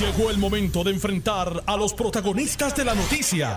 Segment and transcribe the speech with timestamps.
[0.00, 3.56] Llegó el momento de enfrentar a los protagonistas de la noticia.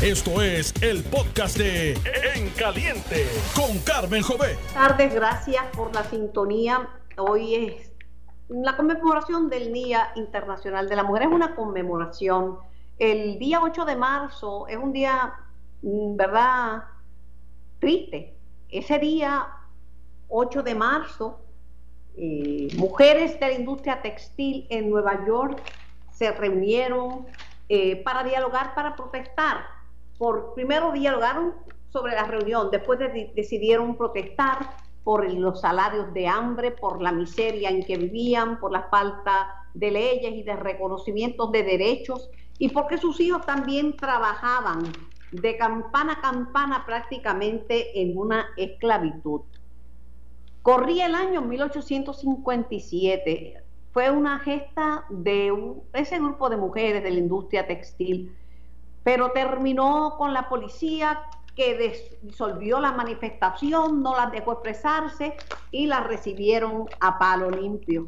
[0.00, 1.92] Esto es el podcast de
[2.34, 4.54] En Caliente con Carmen Jové.
[4.54, 6.88] Buenas tardes, gracias por la sintonía.
[7.18, 7.92] Hoy es
[8.48, 11.24] la conmemoración del Día Internacional de la Mujer.
[11.24, 12.56] Es una conmemoración.
[12.98, 15.34] El día 8 de marzo es un día,
[15.82, 16.84] mm, ¿verdad?
[17.78, 18.38] Triste.
[18.70, 19.48] Ese día
[20.28, 21.43] 8 de marzo
[22.16, 25.60] eh, mujeres de la industria textil en Nueva York
[26.12, 27.26] se reunieron
[27.68, 29.58] eh, para dialogar, para protestar.
[30.18, 31.54] Por primero dialogaron
[31.90, 32.98] sobre la reunión, después
[33.34, 34.58] decidieron protestar
[35.02, 39.90] por los salarios de hambre, por la miseria en que vivían, por la falta de
[39.90, 44.84] leyes y de reconocimientos de derechos y porque sus hijos también trabajaban
[45.32, 49.42] de campana a campana prácticamente en una esclavitud.
[50.64, 53.62] Corría el año 1857.
[53.92, 55.52] Fue una gesta de
[55.92, 58.34] ese grupo de mujeres de la industria textil,
[59.02, 61.20] pero terminó con la policía
[61.54, 65.36] que disolvió la manifestación, no las dejó expresarse
[65.70, 68.06] y las recibieron a palo limpio.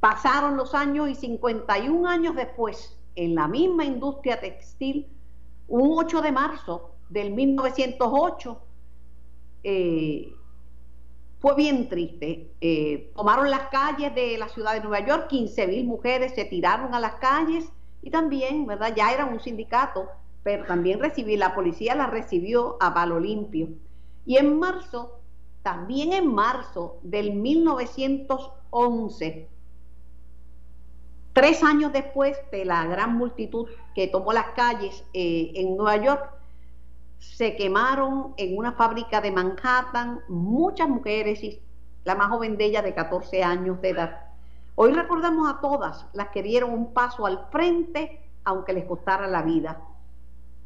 [0.00, 5.08] Pasaron los años y 51 años después, en la misma industria textil,
[5.68, 8.62] un 8 de marzo del 1908,
[9.62, 10.32] eh,
[11.38, 12.50] fue bien triste.
[12.60, 16.94] Eh, tomaron las calles de la ciudad de Nueva York, 15 mil mujeres se tiraron
[16.94, 17.70] a las calles
[18.02, 18.94] y también, ¿verdad?
[18.96, 20.08] Ya eran un sindicato,
[20.42, 23.68] pero también recibí, la policía la recibió a palo limpio.
[24.24, 25.20] Y en marzo,
[25.62, 29.48] también en marzo del 1911,
[31.32, 36.35] tres años después de la gran multitud que tomó las calles eh, en Nueva York,
[37.18, 41.62] se quemaron en una fábrica de Manhattan muchas mujeres y
[42.04, 44.20] la más joven de ellas de 14 años de edad.
[44.74, 49.42] Hoy recordamos a todas las que dieron un paso al frente aunque les costara la
[49.42, 49.80] vida,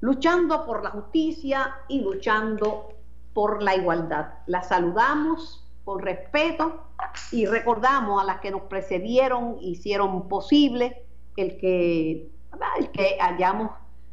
[0.01, 2.91] luchando por la justicia y luchando
[3.33, 4.35] por la igualdad.
[4.47, 6.85] Las saludamos con respeto
[7.33, 11.07] y recordamos a las que nos precedieron, hicieron posible
[11.37, 12.31] el que,
[12.79, 13.71] el que hayamos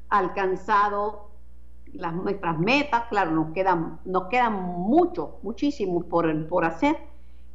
[0.09, 1.26] alcanzado
[1.93, 6.97] las, nuestras metas, claro, nos quedan, nos quedan mucho, muchísimo por, por hacer.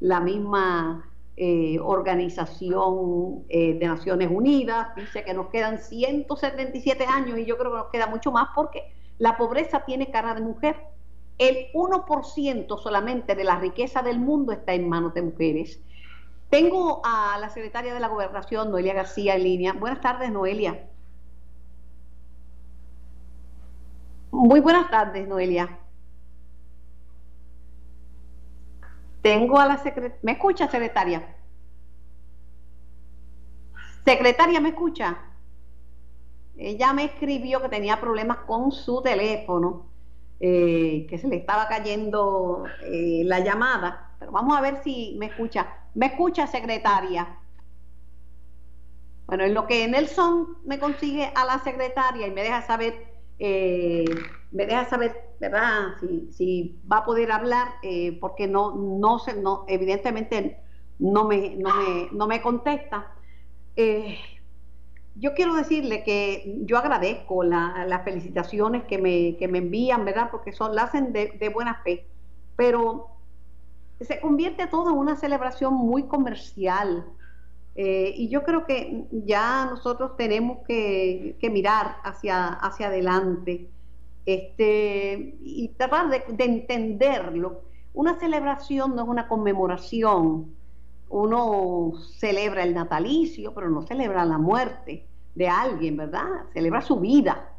[0.00, 7.46] La misma eh, Organización eh, de Naciones Unidas dice que nos quedan 177 años y
[7.46, 10.76] yo creo que nos queda mucho más porque la pobreza tiene cara de mujer.
[11.38, 15.80] El 1% solamente de la riqueza del mundo está en manos de mujeres.
[16.50, 19.72] Tengo a la secretaria de la Gobernación, Noelia García, en línea.
[19.72, 20.86] Buenas tardes, Noelia.
[24.42, 25.78] Muy buenas tardes, Noelia.
[29.22, 30.18] Tengo a la secretaria.
[30.22, 31.36] ¿Me escucha, secretaria?
[34.04, 35.16] Secretaria, ¿me escucha?
[36.56, 39.86] Ella me escribió que tenía problemas con su teléfono,
[40.40, 44.16] eh, que se le estaba cayendo eh, la llamada.
[44.18, 45.68] Pero vamos a ver si me escucha.
[45.94, 47.38] ¿Me escucha, secretaria?
[49.26, 53.11] Bueno, en lo que Nelson me consigue a la secretaria y me deja saber
[53.44, 54.04] eh,
[54.52, 55.94] me deja saber, ¿verdad?
[56.30, 60.60] Si, va a poder hablar, eh, porque no, no, se, no, evidentemente
[61.00, 63.12] no me, no me, no me contesta.
[63.74, 64.16] Eh,
[65.16, 70.28] yo quiero decirle que yo agradezco las felicitaciones que me, que me envían, ¿verdad?
[70.30, 72.06] Porque son, hacen de, de buena fe,
[72.54, 73.08] pero
[74.00, 77.06] se convierte todo en una celebración muy comercial,
[77.74, 83.68] eh, y yo creo que ya nosotros tenemos que, mirar hacia, hacia adelante
[84.26, 87.62] este, y tratar de, entenderlo.
[87.94, 90.54] Una celebración no es una conmemoración.
[91.08, 96.46] Uno celebra el natalicio, pero no celebra la muerte de alguien, ¿verdad?
[96.52, 97.52] Celebra su vida.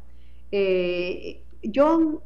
[0.50, 2.20] Eh, yo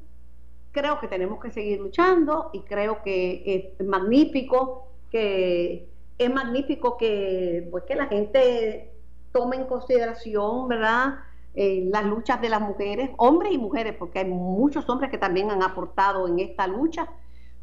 [0.72, 5.88] creo que tenemos que seguir luchando y creo que es magnífico que
[6.19, 8.93] es magnífico que, pues, que la gente
[9.33, 11.20] tome en consideración, ¿verdad?
[11.55, 15.50] Eh, las luchas de las mujeres, hombres y mujeres, porque hay muchos hombres que también
[15.50, 17.09] han aportado en esta lucha,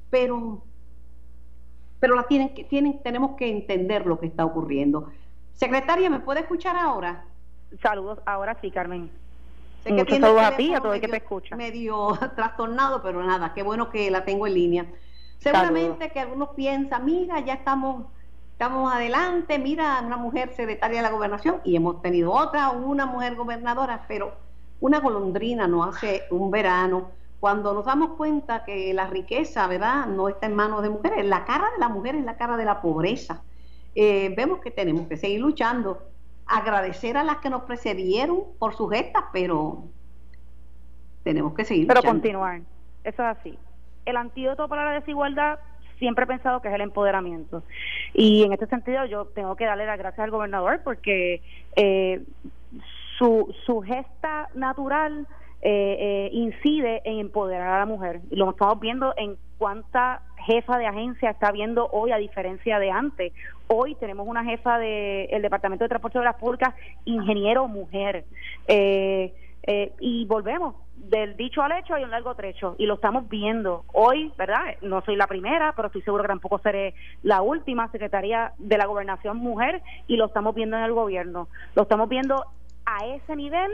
[0.09, 0.63] pero,
[1.99, 5.11] pero la tienen que, tienen, tenemos que entender lo que está ocurriendo.
[5.53, 7.25] Secretaria, ¿me puede escuchar ahora?
[7.81, 9.09] Saludos, ahora sí, Carmen.
[9.83, 11.55] Sé que tiene saludos a ti a todo el que te escucha.
[11.55, 14.85] Medio trastornado, pero nada, qué bueno que la tengo en línea.
[15.37, 18.07] Seguramente que algunos piensan, mira, ya estamos
[18.55, 23.35] estamos adelante, mira, una mujer secretaria de la gobernación y hemos tenido otra, una mujer
[23.35, 24.31] gobernadora, pero
[24.79, 27.11] una golondrina no hace un verano.
[27.41, 31.43] Cuando nos damos cuenta que la riqueza, ¿verdad?, no está en manos de mujeres, la
[31.43, 33.43] cara de la mujer es la cara de la pobreza.
[33.93, 36.01] Eh, vemos que tenemos que seguir luchando.
[36.47, 39.83] agradecer a las que nos precedieron por sus gestas, pero
[41.23, 41.87] tenemos que seguir.
[41.87, 42.61] Pero continuar,
[43.03, 43.59] eso es así.
[44.05, 45.59] El antídoto para la desigualdad
[45.99, 47.63] siempre he pensado que es el empoderamiento.
[48.13, 51.41] Y en este sentido yo tengo que darle las gracias al gobernador porque
[51.75, 52.21] eh,
[53.17, 55.27] su, su gesta natural
[55.61, 58.21] eh, eh, incide en empoderar a la mujer.
[58.29, 62.91] Y lo estamos viendo en cuánta jefa de agencia está viendo hoy a diferencia de
[62.91, 63.33] antes.
[63.67, 66.75] Hoy tenemos una jefa del Departamento de Transporte de las Públicas,
[67.05, 68.25] ingeniero mujer.
[68.67, 69.33] Eh,
[69.67, 70.75] eh, y volvemos,
[71.09, 74.75] del dicho al hecho hay un largo trecho y lo estamos viendo hoy, ¿verdad?
[74.81, 76.93] No soy la primera, pero estoy seguro que tampoco seré
[77.23, 81.47] la última secretaria de la gobernación mujer y lo estamos viendo en el gobierno.
[81.75, 82.43] Lo estamos viendo
[82.85, 83.71] a ese nivel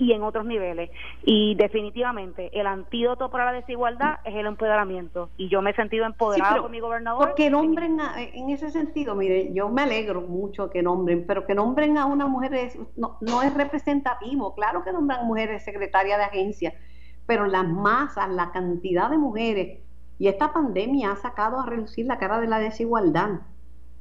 [0.00, 0.90] y en otros niveles.
[1.24, 5.28] Y definitivamente el antídoto para la desigualdad es el empoderamiento.
[5.36, 7.28] Y yo me he sentido empoderado con mi gobernador.
[7.28, 11.98] Porque nombren, en ese sentido, mire, yo me alegro mucho que nombren, pero que nombren
[11.98, 14.54] a una mujer no, no es representativo.
[14.54, 16.74] Claro que nombran mujeres secretarias de agencia,
[17.26, 19.80] pero las masas, la cantidad de mujeres,
[20.18, 23.40] y esta pandemia ha sacado a reducir la cara de la desigualdad.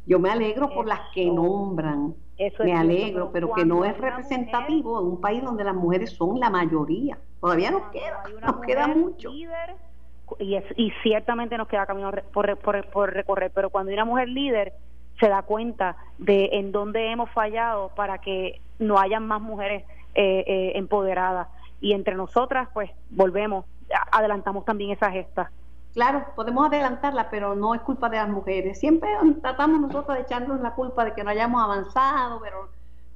[0.05, 2.15] Yo me alegro por las que nombran
[2.63, 6.49] me alegro, pero que no es representativo en un país donde las mujeres son la
[6.49, 7.17] mayoría.
[7.41, 9.31] Todavía nos queda, nos queda mucho.
[9.31, 14.73] y, y ciertamente nos queda camino por, por, recorrer, pero cuando una mujer líder
[15.19, 19.83] se da cuenta de en dónde hemos fallado para que no hayan más mujeres
[20.15, 21.49] eh, eh, empoderadas
[21.81, 23.65] y entre nosotras pues volvemos,
[24.11, 25.51] adelantamos también esa gesta.
[25.99, 28.79] Claro, podemos adelantarla, pero no es culpa de las mujeres.
[28.79, 29.09] Siempre
[29.41, 32.69] tratamos nosotros de echarnos la culpa de que no hayamos avanzado, pero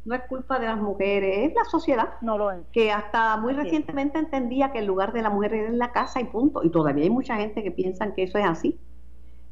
[0.03, 2.15] no es culpa de las mujeres, es la sociedad.
[2.19, 2.59] No lo es.
[2.74, 6.19] Que hasta muy recientemente entendía que el lugar de la mujer era en la casa
[6.19, 6.62] y punto.
[6.62, 8.77] Y todavía hay mucha gente que piensa que eso es así.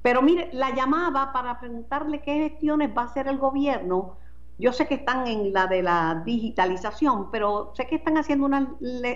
[0.01, 4.17] Pero mire, la llamaba para preguntarle qué gestiones va a hacer el gobierno.
[4.57, 8.67] Yo sé que están en la de la digitalización, pero sé que están haciendo unas,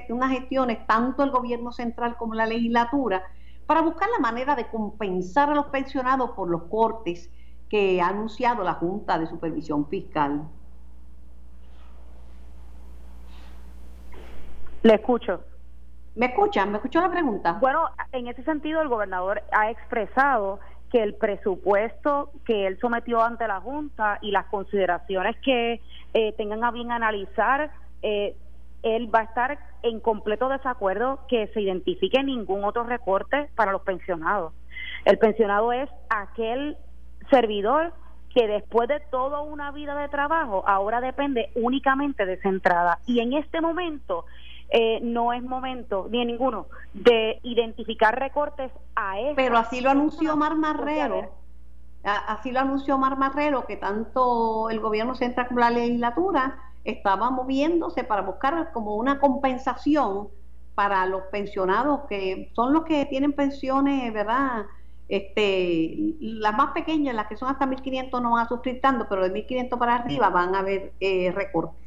[0.08, 3.22] unas gestiones, tanto el gobierno central como la legislatura,
[3.68, 7.30] para buscar la manera de compensar a los pensionados por los cortes
[7.70, 10.44] que ha anunciado la Junta de Supervisión Fiscal.
[14.84, 15.42] Le escucho.
[16.16, 16.72] ¿Me escuchan?
[16.72, 17.58] ¿Me escuchó la pregunta?
[17.60, 20.60] Bueno, en ese sentido el gobernador ha expresado
[20.92, 25.82] que el presupuesto que él sometió ante la Junta y las consideraciones que
[26.14, 27.72] eh, tengan a bien analizar
[28.02, 28.38] eh,
[28.86, 33.82] él va a estar en completo desacuerdo que se identifique ningún otro recorte para los
[33.82, 34.54] pensionados.
[35.06, 36.78] El pensionado es aquel
[37.32, 37.94] servidor
[38.34, 43.00] que después de toda una vida de trabajo ahora depende únicamente de esa entrada.
[43.08, 44.26] Y en este momento
[44.70, 49.36] eh, no es momento, ni en ninguno, de identificar recortes a eso.
[49.36, 51.32] Pero así lo anunció Mar Marrero.
[52.04, 56.56] Así lo anunció Mar Marrero, que tanto el gobierno central como la legislatura
[56.86, 60.30] estaba moviéndose para buscar como una compensación
[60.76, 64.66] para los pensionados que son los que tienen pensiones, ¿verdad?
[65.08, 69.28] Este, las más pequeñas, las que son hasta 1.500 no van a sufrir tanto, pero
[69.28, 71.80] de 1.500 para arriba van a haber eh, recortes.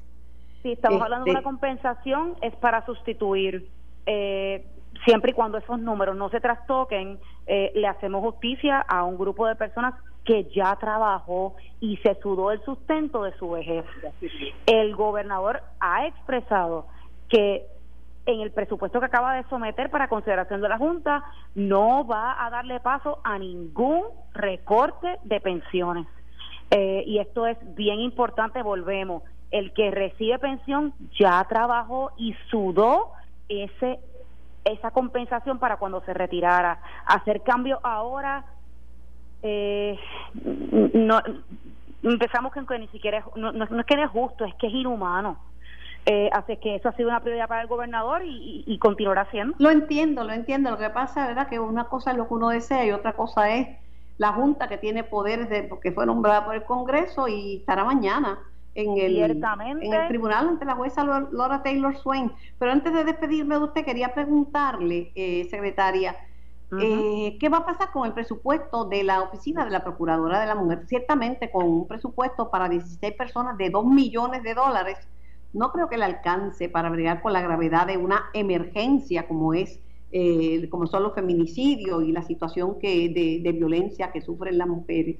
[0.62, 3.68] Sí, estamos hablando de una este compensación, es para sustituir,
[4.06, 4.66] eh,
[5.04, 9.46] siempre y cuando esos números no se trastoquen, eh, le hacemos justicia a un grupo
[9.46, 9.94] de personas
[10.28, 13.86] que ya trabajó y se sudó el sustento de su vejez.
[14.66, 16.86] El gobernador ha expresado
[17.30, 17.64] que
[18.26, 22.50] en el presupuesto que acaba de someter para consideración de la Junta no va a
[22.50, 24.02] darle paso a ningún
[24.34, 26.06] recorte de pensiones.
[26.72, 29.22] Eh, y esto es bien importante, volvemos.
[29.50, 33.12] El que recibe pensión ya trabajó y sudó
[33.48, 33.98] ese
[34.64, 36.82] esa compensación para cuando se retirara.
[37.06, 38.44] Hacer cambio ahora
[39.42, 39.98] eh,
[40.94, 41.22] no
[42.02, 45.38] empezamos con que ni siquiera no, no, es que es justo, es que es inhumano.
[46.06, 49.54] Eh, así que eso ha sido una prioridad para el gobernador y, continuará siendo.
[49.58, 50.70] Lo entiendo, lo entiendo.
[50.70, 53.54] Lo que pasa es que una cosa es lo que uno desea y otra cosa
[53.54, 53.68] es
[54.16, 58.38] la Junta que tiene poderes de, porque fue nombrada por el Congreso y estará mañana
[58.74, 62.32] en el, en el tribunal ante la jueza Laura Taylor Swain.
[62.58, 66.16] Pero antes de despedirme de usted, quería preguntarle, eh, secretaria,
[66.80, 70.46] eh, ¿Qué va a pasar con el presupuesto de la oficina de la Procuradora de
[70.46, 70.84] la Mujer?
[70.86, 74.98] Ciertamente con un presupuesto para 16 personas de 2 millones de dólares,
[75.54, 79.80] no creo que le alcance para bregar con la gravedad de una emergencia como es
[80.10, 84.66] eh, como son los feminicidios y la situación que de, de violencia que sufren las
[84.66, 85.16] mujeres.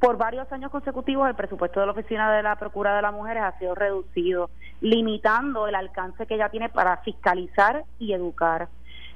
[0.00, 3.44] Por varios años consecutivos el presupuesto de la Oficina de la Procuradora de las Mujeres
[3.44, 4.50] ha sido reducido,
[4.80, 8.68] limitando el alcance que ella tiene para fiscalizar y educar.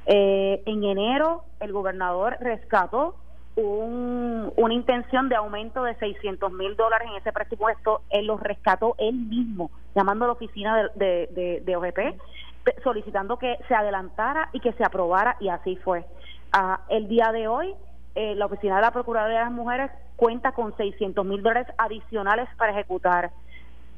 [0.07, 3.15] Eh, en enero el gobernador rescató
[3.57, 8.03] un, una intención de aumento de 600 mil dólares en ese presupuesto.
[8.11, 13.59] Él lo rescató él mismo, llamando a la oficina de, de, de, OGP, solicitando que
[13.69, 16.05] se adelantara y que se aprobara, y así fue.
[16.53, 17.75] Ah, el día de hoy,
[18.15, 22.49] eh, la oficina de la Procuraduría de las Mujeres cuenta con 600 mil dólares adicionales
[22.57, 23.31] para ejecutar.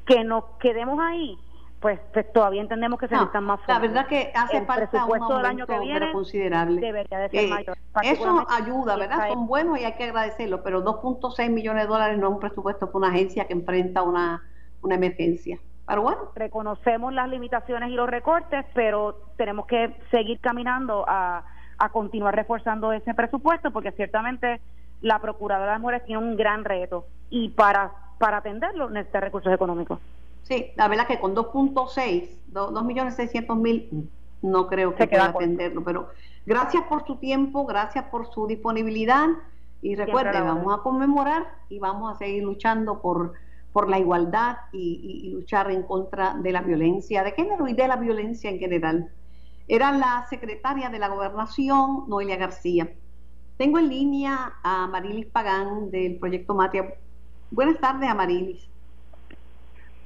[0.05, 1.37] Que nos quedemos ahí,
[1.83, 3.75] pues, pues, todavía entendemos que se necesitan más fondos.
[3.75, 6.79] La verdad que hace falta un aumento del año que viene considerable.
[6.79, 7.77] Debería de ser eh, mayor.
[8.03, 9.27] Eso ayuda, ¿verdad?
[9.33, 12.85] Son buenos y hay que agradecerlo, pero 2.6 millones de dólares no es un presupuesto
[12.85, 14.41] para una agencia que enfrenta una,
[14.81, 15.59] una emergencia.
[15.85, 16.31] Pero bueno.
[16.35, 21.43] Reconocemos las limitaciones y los recortes, pero tenemos que seguir caminando a,
[21.79, 24.61] a continuar reforzando ese presupuesto porque ciertamente
[25.01, 29.51] la Procuradora de las Mujeres tiene un gran reto y para, para atenderlo necesita recursos
[29.51, 29.99] económicos.
[30.43, 34.09] Sí, la verdad que con 2.6, 2 millones 600 mil,
[34.41, 36.09] no creo que pueda atenderlo, pero
[36.45, 39.27] gracias por su tiempo, gracias por su disponibilidad
[39.81, 43.33] y recuerde, vamos a conmemorar y vamos a seguir luchando por,
[43.71, 47.95] por la igualdad y, luchar en contra de la violencia de género y de la
[47.95, 49.11] violencia en general.
[49.67, 52.93] Era la secretaria de la gobernación, Noelia García.
[53.57, 56.95] Tengo en línea a Marilis Pagán del proyecto Matia.
[57.51, 58.72] Buenas tardes, Amarilis.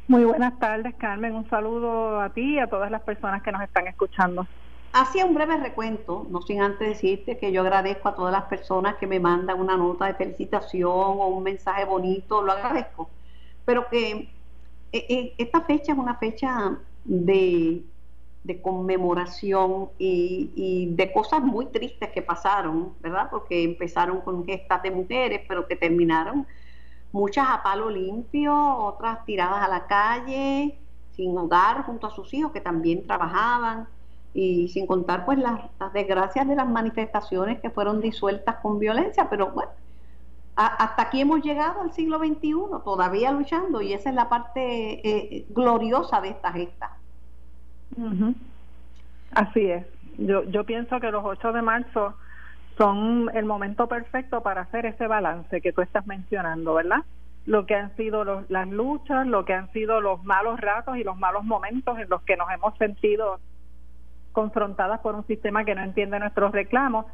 [0.08, 1.36] Muy buenas tardes, Carmen.
[1.36, 4.48] Un saludo a ti y a todas las personas que nos están escuchando.
[4.94, 8.96] Hacía un breve recuento, no sin antes decirte que yo agradezco a todas las personas
[8.96, 13.10] que me mandan una nota de felicitación o un mensaje bonito, lo agradezco.
[13.66, 14.30] Pero que
[14.94, 17.84] eh, eh, esta fecha es una fecha de,
[18.62, 23.28] conmemoración y, y, de cosas muy tristes que pasaron, ¿verdad?
[23.30, 26.48] Porque empezaron con gestas de mujeres, pero que terminaron
[27.12, 30.78] muchas a palo limpio, otras tiradas a la calle,
[31.12, 33.88] sin hogar, junto a sus hijos que también trabajaban,
[34.34, 35.62] y sin contar pues las,
[35.94, 39.72] desgracias de las manifestaciones que fueron disueltas con violencia, pero bueno,
[40.56, 45.46] hasta aquí hemos llegado al siglo XXI, todavía luchando, y esa es la parte eh,
[45.50, 46.98] gloriosa de esta gesta.
[49.34, 49.86] Así es.
[50.18, 52.16] Yo, yo pienso que los 8 de marzo
[52.78, 57.04] son el momento perfecto para hacer ese balance que tú estás mencionando, ¿verdad?
[57.46, 61.18] Lo que han sido las luchas, lo que han sido los malos ratos y los
[61.18, 63.40] malos momentos en los que nos hemos sentido
[64.32, 67.06] confrontadas por un sistema que no entiende nuestros reclamos,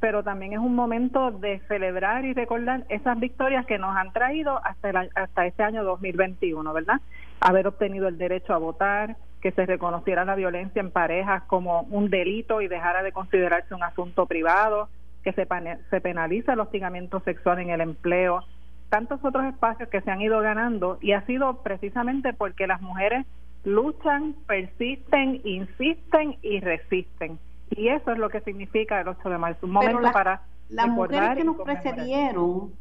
[0.00, 4.58] pero también es un momento de celebrar y recordar esas victorias que nos han traído
[4.64, 7.00] hasta, hasta este año 2021, ¿verdad?
[7.40, 12.10] Haber obtenido el derecho a votar, que se reconociera la violencia en parejas como un
[12.10, 14.88] delito y dejara de considerarse un asunto privado,
[15.22, 15.46] que se,
[15.90, 18.44] se penaliza el hostigamiento sexual en el empleo,
[18.88, 23.26] tantos otros espacios que se han ido ganando y ha sido precisamente porque las mujeres
[23.64, 27.38] luchan, persisten, insisten y resisten.
[27.70, 31.36] Y eso es lo que significa el 8 de marzo, un momento para las mujeres
[31.36, 32.72] que nos precedieron,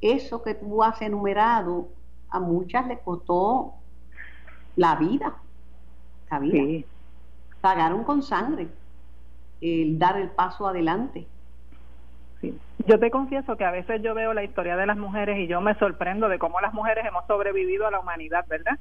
[0.00, 1.88] eso que tú has enumerado,
[2.30, 3.74] a muchas les costó
[4.76, 5.34] la vida,
[6.30, 6.86] la vida.
[7.60, 8.68] Pagaron con sangre
[9.60, 11.26] el dar el paso adelante.
[12.42, 15.60] Yo te confieso que a veces yo veo la historia de las mujeres y yo
[15.60, 18.78] me sorprendo de cómo las mujeres hemos sobrevivido a la humanidad, ¿verdad?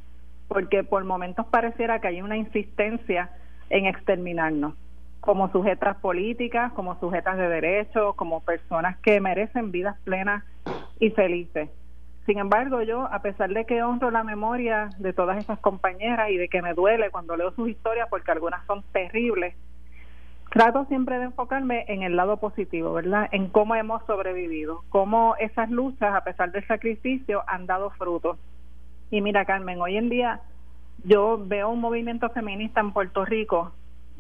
[0.47, 3.31] Porque por momentos pareciera que hay una insistencia
[3.69, 4.75] en exterminarnos,
[5.19, 10.43] como sujetas políticas, como sujetas de derechos, como personas que merecen vidas plenas
[10.99, 11.69] y felices.
[12.25, 16.37] Sin embargo, yo, a pesar de que honro la memoria de todas esas compañeras y
[16.37, 19.55] de que me duele cuando leo sus historias porque algunas son terribles,
[20.49, 23.27] trato siempre de enfocarme en el lado positivo, ¿verdad?
[23.31, 28.37] En cómo hemos sobrevivido, cómo esas luchas, a pesar del sacrificio, han dado frutos.
[29.11, 30.41] Y mira, Carmen, hoy en día
[31.03, 33.71] yo veo un movimiento feminista en Puerto Rico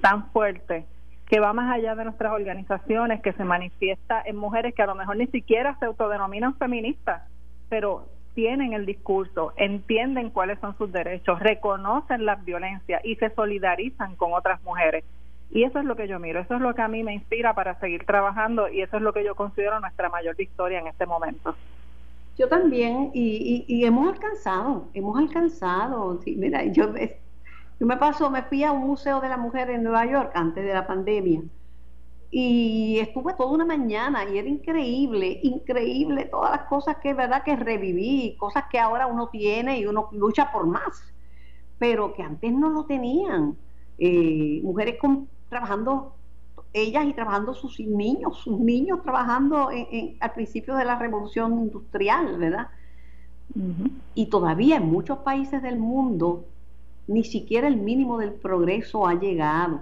[0.01, 0.85] tan fuerte
[1.27, 4.95] que va más allá de nuestras organizaciones, que se manifiesta en mujeres que a lo
[4.95, 7.23] mejor ni siquiera se autodenominan feministas,
[7.67, 14.15] pero tienen el discurso, entienden cuáles son sus derechos, reconocen la violencia y se solidarizan
[14.15, 15.03] con otras mujeres.
[15.49, 17.53] Y eso es lo que yo miro, eso es lo que a mí me inspira
[17.55, 21.05] para seguir trabajando y eso es lo que yo considero nuestra mayor victoria en este
[21.05, 21.55] momento.
[22.37, 26.19] Yo también, y, y, hemos alcanzado, hemos alcanzado.
[26.25, 26.93] Mira, yo,
[27.79, 30.63] yo me paso, me fui a un museo de la mujer en Nueva York antes
[30.63, 31.41] de la pandemia
[32.29, 37.43] y estuve toda una mañana y era increíble, increíble todas las cosas que es verdad
[37.43, 41.13] que reviví, cosas que ahora uno tiene y uno lucha por más,
[41.79, 43.55] pero que antes no lo tenían.
[43.99, 46.13] Eh, mujeres con trabajando
[46.73, 52.37] ellas y trabajando sus niños, sus niños trabajando en, al principio de la revolución industrial,
[52.37, 52.67] ¿verdad?
[54.13, 56.45] Y todavía en muchos países del mundo
[57.07, 59.81] ni siquiera el mínimo del progreso ha llegado.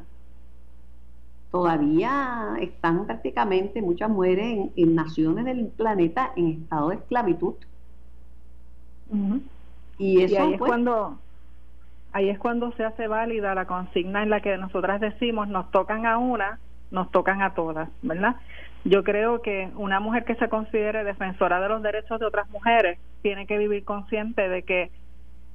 [1.52, 7.56] todavía están prácticamente muchas mujeres en, naciones del planeta en estado de esclavitud.
[9.98, 11.18] Y eso ahí es pues, cuando
[12.16, 16.06] ahí es cuando se hace válida la consigna en la que nosotras decimos nos tocan
[16.06, 18.38] a una, nos tocan a todas, ¿verdad?
[18.86, 23.00] Yo creo que una mujer que se considere defensora de los derechos de otras mujeres
[23.22, 24.92] tiene que vivir consciente de que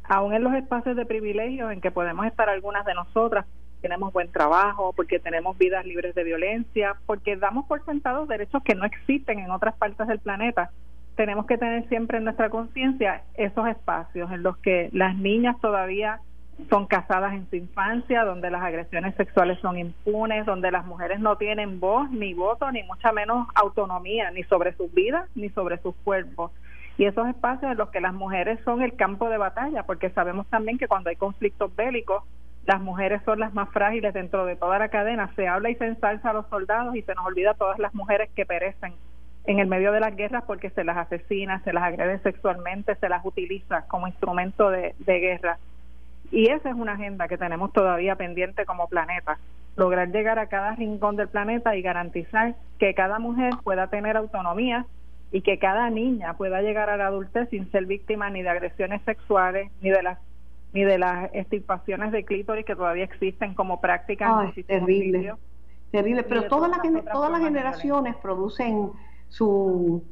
[0.05, 3.47] aún en los espacios de privilegio en que podemos estar algunas de nosotras,
[3.81, 8.75] tenemos buen trabajo, porque tenemos vidas libres de violencia, porque damos por sentados derechos que
[8.75, 10.73] no existen en otras partes del planeta.
[11.17, 16.21] Tenemos que tener siempre en nuestra conciencia esos espacios en los que las niñas todavía
[16.69, 21.37] son casadas en su infancia, donde las agresiones sexuales son impunes, donde las mujeres no
[21.37, 25.95] tienen voz, ni voto, ni mucha menos autonomía, ni sobre sus vidas, ni sobre sus
[26.05, 26.51] cuerpos.
[26.99, 30.47] Y esos espacios en los que las mujeres son el campo de batalla, porque sabemos
[30.49, 32.25] también que cuando hay conflictos bélicos,
[32.67, 35.33] las mujeres son las más frágiles dentro de toda la cadena.
[35.35, 38.29] Se habla y se ensalza a los soldados y se nos olvida todas las mujeres
[38.35, 38.93] que perecen
[39.47, 43.09] en el medio de las guerras porque se las asesina, se las agrede sexualmente, se
[43.09, 45.59] las utiliza como instrumento de, de guerra.
[46.31, 49.39] Y esa es una agenda que tenemos todavía pendiente como planeta,
[49.77, 54.87] lograr llegar a cada rincón del planeta y garantizar que cada mujer pueda tener autonomía
[55.33, 59.01] y que cada niña pueda llegar a la adultez sin ser víctima ni de agresiones
[59.05, 60.19] sexuales ni de las
[60.73, 65.35] ni de las extirpaciones de clítoris que todavía existen como práctica terrible
[65.91, 66.23] terrible.
[66.23, 66.81] pero todas las
[67.13, 68.91] todas las generaciones producen
[69.29, 70.05] su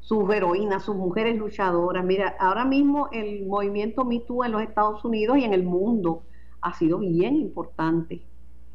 [0.00, 2.04] sus heroínas, sus mujeres luchadoras.
[2.04, 6.24] Mira, ahora mismo el movimiento Me en los Estados Unidos y en el mundo
[6.60, 8.22] ha sido bien importante.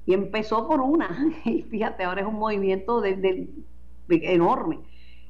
[0.05, 1.09] Y empezó por una,
[1.45, 3.03] y fíjate, ahora es un movimiento
[4.07, 4.79] enorme.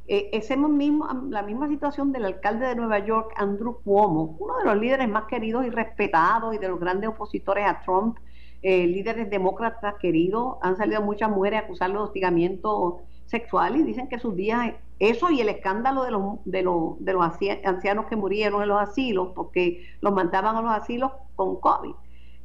[0.08, 4.66] Eh, ese mismo, la misma situación del alcalde de Nueva York, Andrew Cuomo, uno de
[4.66, 8.18] los líderes más queridos y respetados y de los grandes opositores a Trump,
[8.62, 14.08] eh, líderes demócratas queridos, han salido muchas mujeres a acusarlo de hostigamiento sexual y dicen
[14.08, 17.26] que sus días, eso y el escándalo de los, de los, de los
[17.64, 21.94] ancianos que murieron en los asilos porque los mandaban a los asilos con COVID,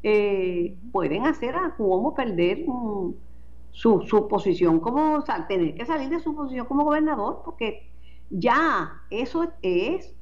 [0.02, 6.08] eh, pueden hacer a Cuomo perder su, su posición como, o sea, tener que salir
[6.08, 7.88] de su posición como gobernador porque
[8.30, 10.14] ya eso es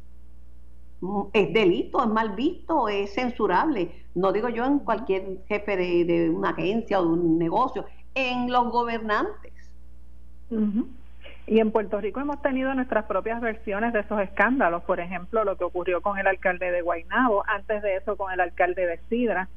[1.32, 4.04] es delito, es mal visto, es censurable.
[4.14, 8.50] No digo yo en cualquier jefe de, de una agencia o de un negocio, en
[8.50, 9.52] los gobernantes.
[11.48, 15.56] Y en Puerto Rico hemos tenido nuestras propias versiones de esos escándalos, por ejemplo, lo
[15.56, 19.48] que ocurrió con el alcalde de Guaynabo, antes de eso con el alcalde de Sidra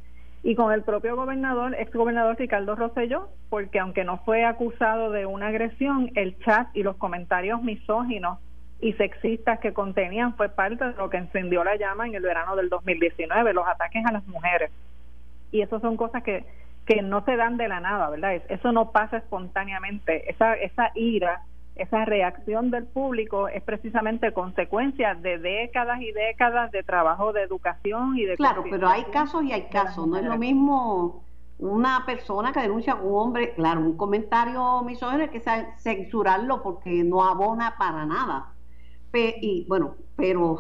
[0.41, 5.25] y con el propio gobernador, ex gobernador Ricardo Rosselló, porque aunque no fue acusado de
[5.25, 8.39] una agresión, el chat y los comentarios misóginos
[8.79, 12.55] y sexistas que contenían fue parte de lo que encendió la llama en el verano
[12.55, 14.71] del 2019, los ataques a las mujeres.
[15.51, 16.45] Y eso son cosas que
[16.85, 18.41] que no se dan de la nada, ¿verdad?
[18.49, 20.29] Eso no pasa espontáneamente.
[20.29, 21.43] Esa, esa ira,
[21.75, 28.17] esa reacción del público es precisamente consecuencia de décadas y décadas de trabajo de educación
[28.17, 28.35] y de...
[28.35, 30.07] Claro, pero hay casos y hay casos.
[30.07, 31.23] No es lo mismo
[31.57, 35.41] una persona que denuncia a un hombre, claro, un comentario misógino que
[35.77, 38.53] censurarlo porque no abona para nada.
[39.13, 40.57] y bueno, pero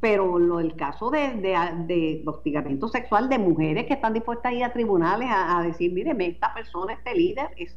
[0.00, 4.64] pero lo, el caso de, de, hostigamiento sexual de mujeres que están dispuestas a ir
[4.64, 7.76] a tribunales a, decir, míreme, esta persona, este líder, es,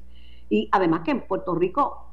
[0.50, 2.11] y además que en Puerto Rico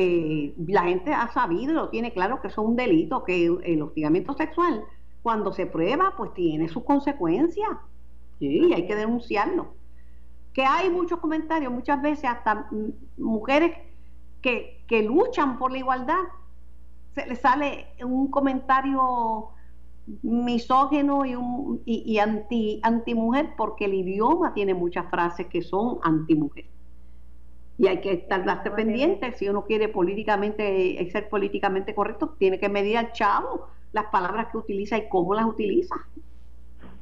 [0.00, 3.46] eh, la gente ha sabido y lo tiene claro que eso es un delito, que
[3.46, 4.84] el hostigamiento sexual,
[5.22, 7.70] cuando se prueba, pues tiene sus consecuencias,
[8.38, 9.74] y hay que denunciarlo.
[10.52, 12.70] Que hay muchos comentarios, muchas veces hasta
[13.16, 13.76] mujeres
[14.40, 16.22] que, que luchan por la igualdad.
[17.16, 19.48] Le sale un comentario
[20.22, 25.98] misógeno y, un, y, anti, anti mujer porque el idioma tiene muchas frases que son
[26.02, 26.66] anti mujer
[27.78, 29.32] y hay que estar pendiente.
[29.32, 34.58] Si uno quiere políticamente ser políticamente correcto tiene que medir al chavo las palabras que
[34.58, 35.94] utiliza y cómo las utiliza.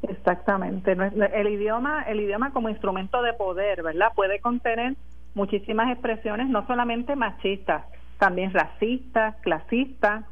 [0.03, 0.93] Exactamente.
[0.93, 4.95] El idioma el idioma como instrumento de poder verdad puede contener
[5.35, 7.85] muchísimas expresiones no solamente machistas
[8.19, 10.25] también racista, clasista,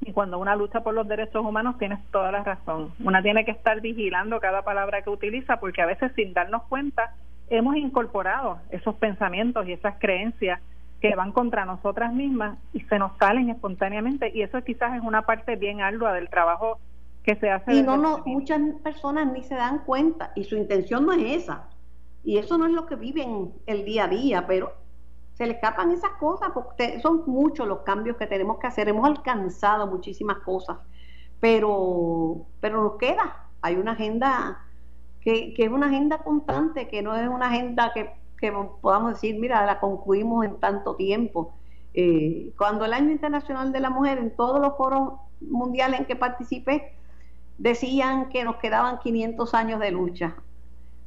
[0.00, 2.92] y cuando una lucha por los derechos humanos tienes toda la razón.
[3.02, 7.14] Una tiene que estar vigilando cada palabra que utiliza porque a veces sin darnos cuenta
[7.48, 10.60] hemos incorporado esos pensamientos y esas creencias
[11.00, 15.22] que van contra nosotras mismas y se nos salen espontáneamente y eso quizás es una
[15.22, 16.78] parte bien ardua del trabajo
[17.22, 17.74] que se hace.
[17.74, 21.64] Y no, no, muchas personas ni se dan cuenta y su intención no es esa.
[22.24, 24.72] Y eso no es lo que viven el día a día, pero
[25.34, 29.06] se le escapan esas cosas, porque son muchos los cambios que tenemos que hacer, hemos
[29.06, 30.78] alcanzado muchísimas cosas,
[31.40, 34.65] pero, pero nos queda, hay una agenda
[35.26, 39.64] que, es una agenda constante, que no es una agenda que que podamos decir, mira,
[39.64, 41.54] la concluimos en tanto tiempo.
[41.94, 46.16] Eh, cuando el Año Internacional de la Mujer, en todos los foros mundiales en que
[46.16, 46.92] participé,
[47.58, 50.36] decían que nos quedaban 500 años de lucha.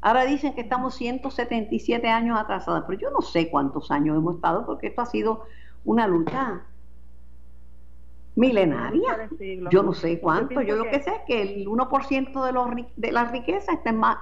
[0.02, 4.66] Ahora dicen que estamos 177 años atrasadas, pero yo no sé cuántos años hemos estado
[4.66, 5.44] porque esto ha sido
[5.86, 6.64] una lucha
[8.36, 9.30] milenaria.
[9.72, 11.02] Yo no sé cuánto, yo, lo que...
[11.02, 14.18] sé es que el 1% de, los, de la riqueza está en, más,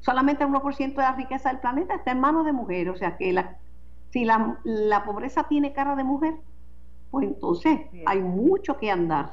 [0.00, 3.16] solamente el 1% de la riqueza del planeta está en manos de mujeres, o sea
[3.16, 3.56] que la,
[4.10, 6.34] si la, la pobreza tiene cara de mujer,
[7.10, 9.32] pues entonces hay mucho que andar.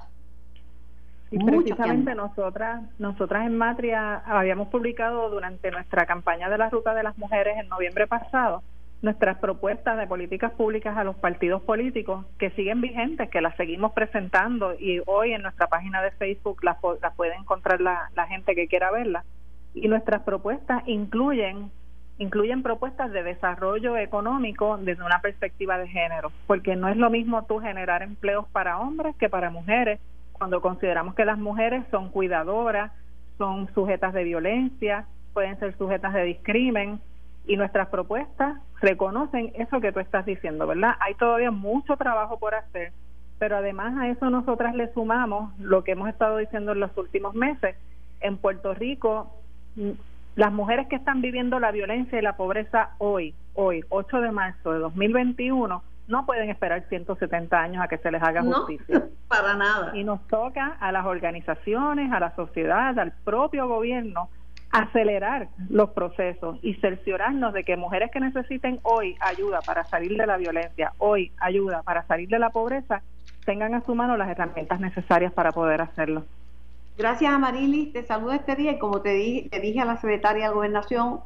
[1.32, 7.02] Y precisamente nosotras, nosotras en Matria habíamos publicado durante nuestra campaña de la Ruta de
[7.02, 8.62] las Mujeres en noviembre pasado
[9.04, 13.92] nuestras propuestas de políticas públicas a los partidos políticos que siguen vigentes, que las seguimos
[13.92, 16.78] presentando y hoy en nuestra página de Facebook las,
[17.18, 19.26] puede encontrar la, la gente que quiera verlas.
[19.74, 21.70] Y nuestras propuestas incluyen
[22.20, 27.44] incluyen propuestas de desarrollo económico desde una perspectiva de género, porque no es lo mismo
[27.46, 30.00] tú generar empleos para hombres que para mujeres,
[30.32, 32.92] cuando consideramos que las mujeres son cuidadoras,
[33.40, 37.02] son sujetas de violencia, pueden ser sujetas de discrimen,
[37.46, 40.96] y nuestras propuestas reconocen eso que tú estás diciendo, ¿verdad?
[41.00, 42.92] Hay todavía mucho trabajo por hacer,
[43.40, 47.34] pero además a eso nosotras le sumamos lo que hemos estado diciendo en los últimos
[47.34, 47.78] meses.
[48.20, 49.32] En Puerto Rico,
[49.78, 49.92] mm,
[50.36, 54.74] las mujeres que están viviendo la violencia y la pobreza hoy, hoy, 8 de marzo
[54.74, 59.00] de 2021, no pueden esperar 170 años a que se les haga justicia.
[59.00, 59.96] No, para nada.
[59.96, 64.28] Y nos toca a las organizaciones, a la sociedad, al propio gobierno
[64.74, 70.26] acelerar los procesos y cerciorarnos de que mujeres que necesiten hoy ayuda para salir de
[70.26, 73.04] la violencia, hoy ayuda para salir de la pobreza,
[73.46, 76.26] tengan a su mano las herramientas necesarias para poder hacerlo.
[76.98, 77.94] Gracias, Amarilis.
[77.94, 81.20] Te saludo este día y como te dije, te dije a la secretaria de Gobernación,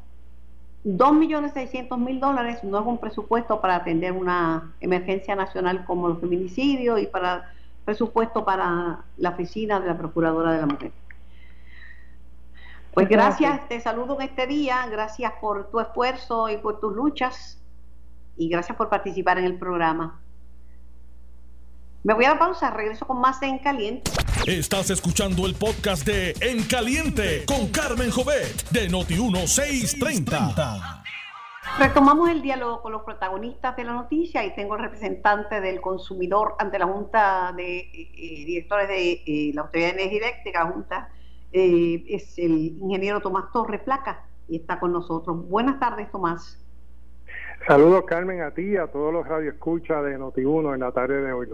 [0.83, 6.09] dos millones seiscientos mil dólares no es un presupuesto para atender una emergencia nacional como
[6.09, 7.53] los feminicidios y para
[7.85, 10.91] presupuesto para la oficina de la Procuradora de la Mujer.
[12.97, 17.61] Pues gracias, te saludo en este día, gracias por tu esfuerzo y por tus luchas
[18.35, 20.19] y gracias por participar en el programa.
[22.01, 24.09] Me voy a la pausa, regreso con más En Caliente.
[24.47, 31.03] Estás escuchando el podcast de En Caliente con Carmen Jovet de Noti1630.
[31.77, 36.55] Retomamos el diálogo con los protagonistas de la noticia y tengo el representante del consumidor
[36.57, 41.11] ante la Junta de eh, Directores de eh, la Autoridad de Energía Eléctrica, la Junta
[41.51, 45.47] eh, es el ingeniero Tomás Torres Placa y está con nosotros.
[45.49, 46.63] Buenas tardes, Tomás.
[47.65, 51.33] Saludos, Carmen, a ti y a todos los radioescuchas de Noti1 en la tarde de
[51.33, 51.47] hoy.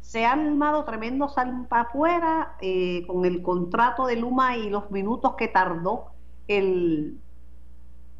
[0.00, 4.90] Se ha armado tremendo sal para afuera eh, con el contrato de Luma y los
[4.90, 6.06] minutos que tardó
[6.46, 7.18] el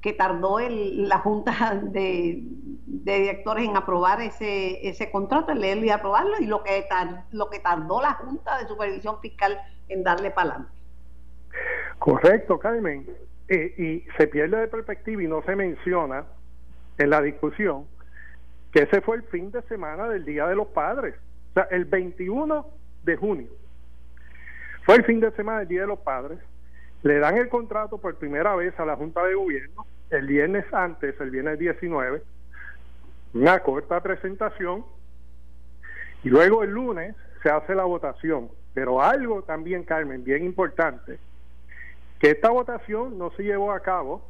[0.00, 2.42] que tardó el, la Junta de,
[2.86, 6.86] Directores en aprobar ese, ese contrato, en leerlo y aprobarlo, y lo que,
[7.32, 10.74] lo que tardó la Junta de Supervisión Fiscal en darle para adelante.
[12.04, 13.06] Correcto, Carmen.
[13.48, 16.26] y se pierde de perspectiva y no se menciona
[16.98, 17.86] en la discusión
[18.72, 21.14] que ese fue el fin de semana del Día de los Padres.
[21.50, 22.66] O sea, el 21
[23.04, 23.48] de junio
[24.84, 26.38] fue el fin de semana del Día de los Padres.
[27.04, 31.18] Le dan el contrato por primera vez a la Junta de Gobierno el viernes antes,
[31.18, 32.22] el viernes 19,
[33.32, 34.84] una corta presentación
[36.22, 38.50] y luego el lunes se hace la votación.
[38.74, 41.18] Pero algo también, Carmen, bien importante,
[42.24, 44.22] que esta votación no se llevó a cabo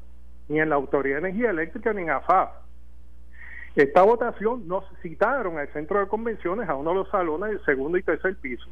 [0.48, 2.52] ni en la Autoridad de Energía Eléctrica ni en AFAP.
[3.76, 7.96] Esta votación nos citaron al centro de convenciones, a uno de los salones del segundo
[7.96, 8.66] y tercer piso.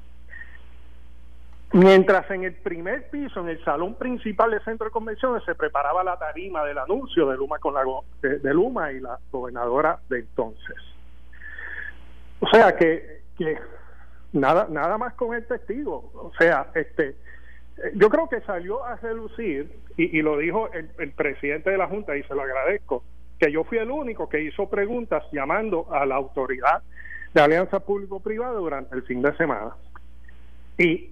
[1.73, 6.03] Mientras en el primer piso, en el salón principal del centro de convenciones, se preparaba
[6.03, 7.85] la tarima del anuncio de Luma con la
[8.23, 10.77] de, Luma y la gobernadora de entonces.
[12.41, 13.57] O sea que, que
[14.33, 17.15] nada nada más con el testigo, o sea, este
[17.95, 22.23] yo creo que salió a relucir, y, lo dijo el, presidente de la Junta, y
[22.25, 23.05] se lo agradezco,
[23.39, 26.83] que yo fui el único que hizo preguntas llamando a la autoridad
[27.35, 29.73] de alianza público-privada durante el fin de semana.
[30.79, 31.11] Y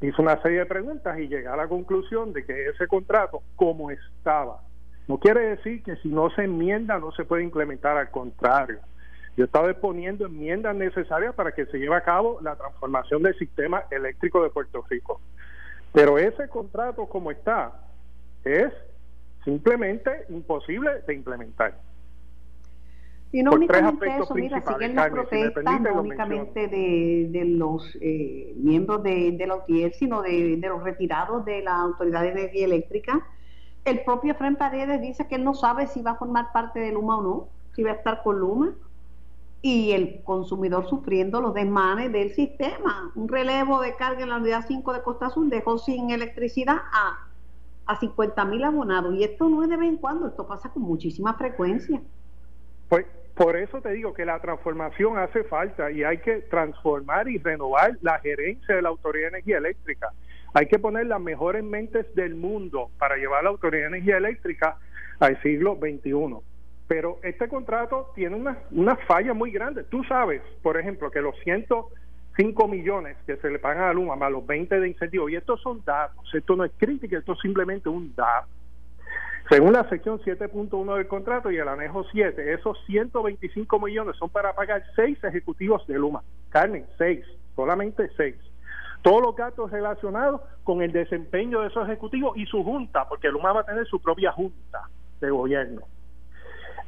[0.00, 3.90] hizo una serie de preguntas y llegué a la conclusión de que ese contrato, como
[3.90, 4.60] estaba,
[5.08, 8.78] no quiere decir que si no se enmienda no se puede implementar, al contrario.
[9.36, 13.84] Yo estaba poniendo enmiendas necesarias para que se lleve a cabo la transformación del sistema
[13.90, 15.20] eléctrico de Puerto Rico.
[15.92, 17.72] Pero ese contrato como está
[18.44, 18.72] es
[19.44, 21.78] simplemente imposible de implementar.
[23.32, 29.02] Y no únicamente eso, mira, siguen las protestas, no únicamente de, de los eh, miembros
[29.02, 33.26] de, de la UTIER, sino de, de, los retirados de la Autoridad de Energía Eléctrica,
[33.86, 36.92] El propio Fren Paredes dice que él no sabe si va a formar parte de
[36.92, 38.74] Luma o no, si va a estar con Luma.
[39.62, 43.12] Y el consumidor sufriendo los desmanes del sistema.
[43.14, 47.28] Un relevo de carga en la unidad 5 de Costa Azul dejó sin electricidad a,
[47.86, 49.14] a 50 mil abonados.
[49.14, 52.02] Y esto no es de vez en cuando, esto pasa con muchísima frecuencia.
[52.88, 57.38] Pues por eso te digo que la transformación hace falta y hay que transformar y
[57.38, 60.08] renovar la gerencia de la Autoridad de Energía Eléctrica.
[60.52, 64.76] Hay que poner las mejores mentes del mundo para llevar la Autoridad de Energía Eléctrica
[65.18, 66.12] al siglo XXI.
[66.92, 69.82] Pero este contrato tiene una, una falla muy grande.
[69.84, 74.30] Tú sabes, por ejemplo, que los 105 millones que se le pagan a Luma más
[74.30, 77.88] los 20 de incentivo, y estos son datos, esto no es crítica, esto es simplemente
[77.88, 78.46] un dato
[79.48, 84.54] según la sección 7.1 del contrato y el anejo 7, esos 125 millones son para
[84.54, 86.22] pagar seis ejecutivos de Luma.
[86.50, 87.24] Carmen, seis,
[87.56, 88.36] solamente seis.
[89.02, 93.52] Todos los gastos relacionados con el desempeño de esos ejecutivos y su junta, porque Luma
[93.52, 94.88] va a tener su propia junta
[95.20, 95.82] de gobierno.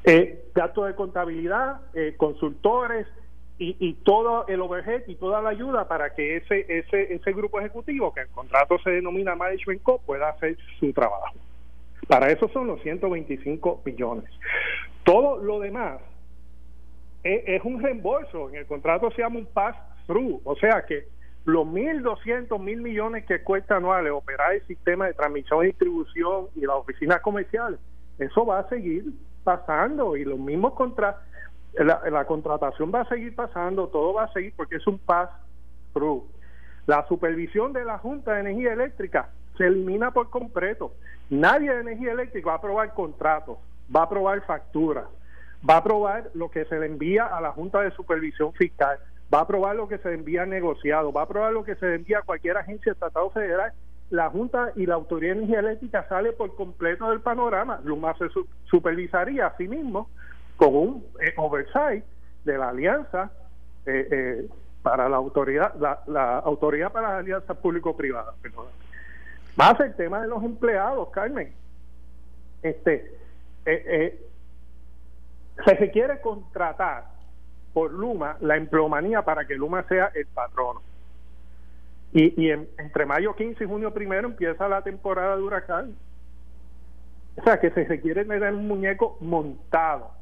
[0.05, 3.07] Eh, gastos de contabilidad, eh, consultores
[3.59, 7.59] y, y, todo el overhead y toda la ayuda para que ese, ese, ese grupo
[7.59, 11.35] ejecutivo, que el contrato se denomina Management Co, pueda hacer su trabajo.
[12.07, 14.31] Para eso son los 125 millones.
[15.05, 16.01] Todo lo demás
[17.23, 18.51] es, un reembolso.
[18.51, 20.40] En el contrato se llama un pass-through.
[20.45, 21.07] O sea que
[21.45, 26.61] los 1.200 mil millones que cuesta anuales operar el sistema de transmisión y distribución y
[26.61, 27.81] las oficinas comerciales,
[28.19, 29.05] eso va a seguir
[29.44, 31.22] pasando y los mismos contratos,
[31.74, 36.24] la, la, contratación va a seguir pasando, todo va a seguir porque es un pass-through.
[36.87, 40.92] La supervisión de la Junta de Energía Eléctrica se elimina por completo.
[41.30, 43.59] Nadie de energía eléctrica va a aprobar contratos,
[43.94, 45.07] va a aprobar facturas,
[45.68, 48.98] va a aprobar lo que se le envía a la Junta de Supervisión Fiscal,
[49.33, 51.87] va a aprobar lo que se le envía negociado, va a aprobar lo que se
[51.87, 53.72] le envía a cualquier agencia estatal federal.
[54.14, 57.81] La Junta y la Autoridad de Energía Eléctrica sale por completo del panorama.
[57.83, 58.27] Luma se
[58.70, 60.09] supervisaría a sí mismo
[60.57, 62.05] con un eh, oversight
[62.44, 63.33] de la alianza
[63.87, 64.48] eh, eh,
[64.83, 65.74] para la autoridad,
[66.07, 68.37] la, autoridad para las alianzas público-privadas.
[69.57, 71.53] Más el tema de los empleados, Carmen.
[72.62, 73.18] Este,
[73.64, 74.14] se
[75.74, 77.07] requiere contratar
[77.72, 80.93] por Luma la empleomanía para que Luma sea el patrono.
[82.14, 85.94] Y, y entre mayo 15 y junio primero empieza la temporada de huracán.
[87.37, 90.12] O sea, que se requiere tener un muñeco montado.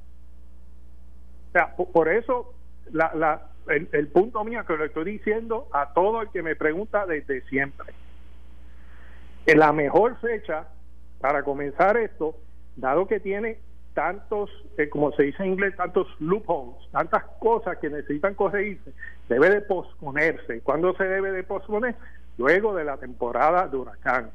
[1.49, 2.55] O sea, por, eso
[2.91, 6.57] la, la, el, el punto mío que lo estoy diciendo a todo el que me
[6.57, 7.93] pregunta desde siempre
[9.47, 10.69] la mejor fecha
[11.21, 12.37] para comenzar esto,
[12.77, 13.59] dado que tiene
[13.95, 18.93] tantos, eh, como se dice en inglés, tantos loopholes, tantas cosas que necesitan corregirse,
[19.29, 20.61] debe de posponerse.
[20.61, 21.95] ¿Cuándo se debe de posponer?
[22.39, 24.31] Luego de la temporada de huracán.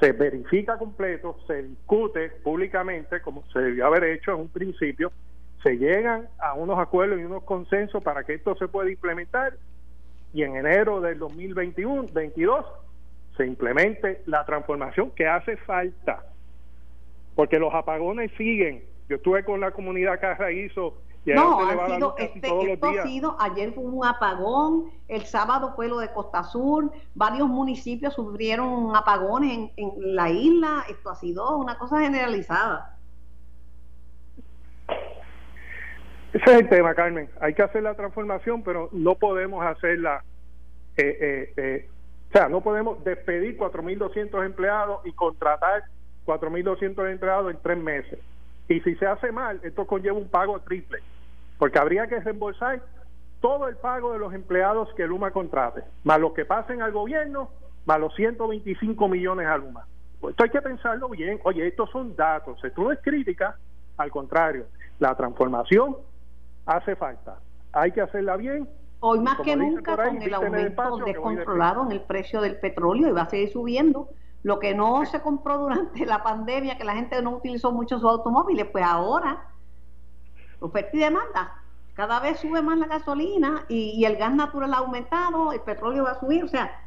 [0.00, 5.12] Se verifica completo, se discute públicamente, como se debió haber hecho en un principio,
[5.62, 9.54] se llegan a unos acuerdos y unos consensos para que esto se pueda implementar
[10.34, 12.66] y en enero del 2021, 22
[13.36, 16.24] se implemente la transformación que hace falta,
[17.42, 18.84] porque los apagones siguen.
[19.08, 23.72] Yo estuve con la comunidad Carraízo y no, ha sido, este, esto ha sido, ayer
[23.72, 29.72] fue un apagón, el sábado fue lo de Costa Sur, varios municipios sufrieron apagones en,
[29.76, 32.96] en la isla, esto ha sido una cosa generalizada.
[36.32, 37.28] Ese es el tema, Carmen.
[37.40, 40.22] Hay que hacer la transformación, pero no podemos hacerla
[40.96, 41.88] eh, eh, eh,
[42.28, 45.82] o sea, no podemos despedir 4.200 empleados y contratar
[46.26, 48.18] 4.200 empleados en tres meses.
[48.68, 50.98] Y si se hace mal, esto conlleva un pago triple,
[51.58, 52.82] porque habría que reembolsar
[53.40, 57.50] todo el pago de los empleados que Luma contrate, más lo que pasen al gobierno,
[57.86, 59.86] más los 125 millones a Luma.
[60.20, 61.40] Pues esto hay que pensarlo bien.
[61.42, 63.56] Oye, estos son datos, esto no es crítica,
[63.96, 64.66] al contrario,
[65.00, 65.96] la transformación
[66.66, 67.38] hace falta.
[67.72, 68.68] Hay que hacerla bien
[69.04, 73.22] Hoy más que nunca con el aumento descontrolado en el precio del petróleo y va
[73.22, 74.08] a seguir subiendo.
[74.42, 78.10] Lo que no se compró durante la pandemia, que la gente no utilizó mucho sus
[78.10, 79.48] automóviles, pues ahora,
[80.60, 81.58] oferta y demanda.
[81.94, 86.12] Cada vez sube más la gasolina y, el gas natural ha aumentado, el petróleo va
[86.12, 86.42] a subir.
[86.42, 86.80] O sea,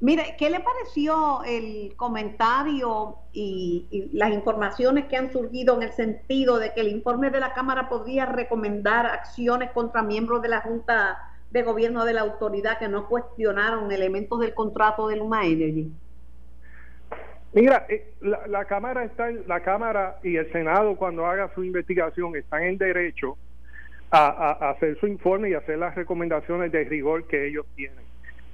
[0.00, 5.92] mire, ¿qué le pareció el comentario y, y las informaciones que han surgido en el
[5.92, 10.60] sentido de que el informe de la Cámara podría recomendar acciones contra miembros de la
[10.62, 11.18] Junta
[11.52, 15.92] de gobierno de la autoridad que no cuestionaron elementos del contrato de Luma Energy?
[17.54, 22.62] Mira, eh, la, cámara está, la cámara y el senado cuando haga su investigación están
[22.62, 23.36] en derecho
[24.10, 28.04] a, hacer su informe y hacer las recomendaciones de rigor que ellos tienen,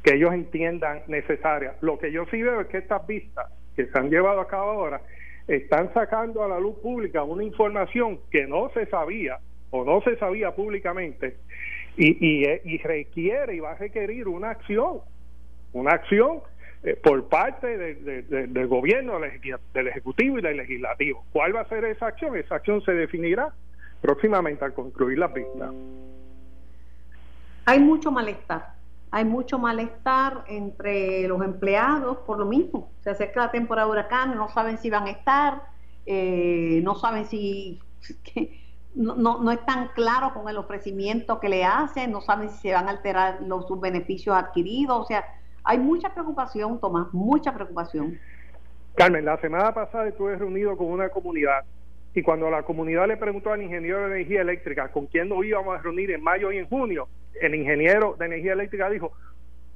[0.03, 1.77] que ellos entiendan necesarias.
[1.81, 4.71] Lo que yo sí veo es que estas vistas que se han llevado a cabo
[4.71, 5.01] ahora
[5.47, 9.39] están sacando a la luz pública una información que no se sabía
[9.71, 11.37] o no se sabía públicamente
[11.97, 15.01] y, y, requiere y va a requerir una acción,
[15.73, 16.41] una acción
[16.85, 19.19] eh, por parte del gobierno,
[19.75, 21.25] del Ejecutivo y del Legislativo.
[21.33, 22.37] ¿Cuál va a ser esa acción?
[22.37, 23.53] Esa acción se definirá
[24.01, 25.73] próximamente al concluir las vistas.
[27.65, 28.75] Hay mucho malestar,
[29.11, 32.93] hay mucho malestar entre los empleados por lo mismo.
[33.03, 35.63] Se acerca la temporada de no saben si van a estar,
[36.07, 37.81] eh, no saben si...
[38.95, 42.87] no, no, están claros con el ofrecimiento que le hacen, no saben si se van
[42.87, 45.25] a alterar los sus beneficios adquiridos, o sea,
[45.69, 48.19] hay mucha preocupación, Tomás, mucha preocupación.
[48.95, 51.63] Carmen, la semana pasada estuve reunido con una comunidad
[52.15, 55.79] y cuando la comunidad le preguntó al ingeniero de energía eléctrica con quién nos íbamos
[55.79, 57.07] a reunir en mayo y en junio,
[57.39, 59.13] el ingeniero de energía eléctrica dijo,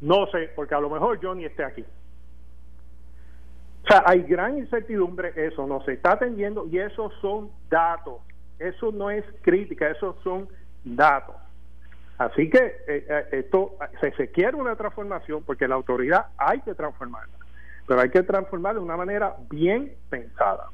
[0.00, 1.84] no sé, porque a lo mejor yo ni esté aquí.
[3.84, 8.22] O sea, hay gran incertidumbre, eso no se está atendiendo y esos son datos,
[8.58, 10.48] eso no es crítica, esos son
[10.84, 11.36] datos.
[12.18, 16.74] Así que eh, eh, esto se, se quiere una transformación porque la autoridad hay que
[16.74, 17.34] transformarla,
[17.86, 20.68] pero hay que transformarla de una manera bien pensada.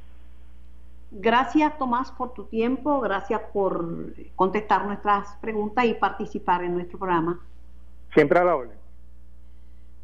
[1.10, 7.40] Gracias Tomás por tu tiempo, gracias por contestar nuestras preguntas y participar en nuestro programa.
[8.12, 8.78] Siempre a la orden.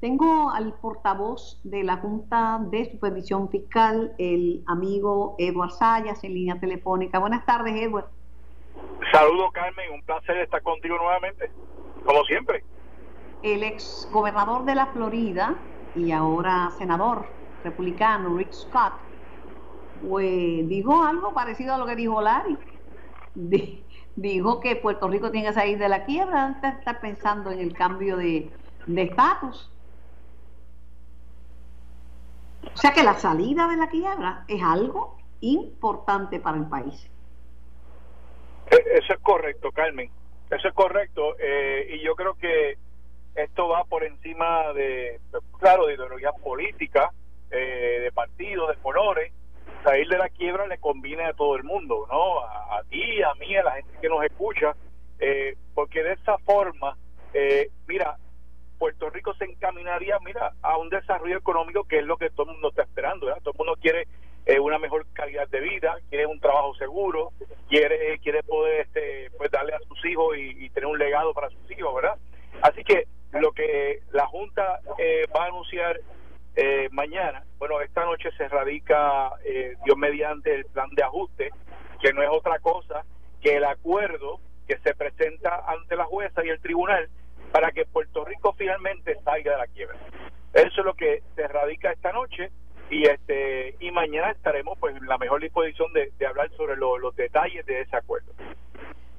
[0.01, 6.61] Tengo al portavoz de la Junta de Supervisión Fiscal, el amigo Eduard Sayas, en línea
[6.61, 7.18] telefónica.
[7.18, 8.07] Buenas tardes, Edward.
[9.12, 9.92] Saludos, Carmen.
[9.92, 11.50] Un placer estar contigo nuevamente,
[12.04, 12.64] como siempre.
[13.42, 15.54] El ex gobernador de la Florida
[15.94, 17.26] y ahora senador
[17.62, 18.94] republicano, Rick Scott,
[20.08, 22.58] pues dijo algo parecido a lo que dijo Larry.
[24.16, 27.60] dijo que Puerto Rico tiene que salir de la quiebra antes de estar pensando en
[27.60, 28.50] el cambio de
[28.87, 29.70] estatus.
[32.72, 37.10] o sea que la salida de la quiebra es algo importante para el país.
[38.70, 40.11] E, eso es correcto, Carmen.
[40.50, 41.37] Eso es correcto.
[41.38, 42.77] Eh, y yo creo que
[43.35, 45.20] esto va por encima de,
[45.59, 47.11] claro, de ideologías políticas,
[47.50, 49.33] eh, de partidos, de colores
[49.85, 52.40] salir de la quiebra le conviene a todo el mundo, ¿no?
[52.40, 54.74] A, ti, a mí, a la gente que nos escucha,
[55.18, 56.96] eh, porque de esa forma,
[57.35, 58.16] eh, mira,
[58.79, 62.55] Puerto Rico se encaminaría, mira, a un desarrollo económico que es lo que todo el
[62.55, 63.42] mundo está esperando, ¿verdad?
[63.42, 64.09] Todo el mundo quiere
[64.46, 67.33] eh, una mejor calidad de vida, quiere un trabajo seguro,
[67.68, 71.70] quiere quiere poder este, pues darle a sus hijos y, tener un legado para sus
[71.70, 72.18] hijos, ¿verdad?
[72.62, 74.80] Así que lo que la Junta
[75.35, 76.00] va a anunciar
[76.57, 81.50] eh, mañana, bueno, esta noche se radica, eh, Dios mediante, el plan de ajuste,
[82.00, 83.04] que no es otra cosa
[83.40, 87.09] que el acuerdo que se presenta ante la jueza y el tribunal
[87.50, 89.98] para que Puerto Rico finalmente salga de la quiebra.
[90.52, 92.50] Eso es lo que se radica esta noche
[92.90, 97.64] y este y mañana estaremos pues en la mejor disposición de, hablar sobre los detalles
[97.66, 98.33] de ese acuerdo.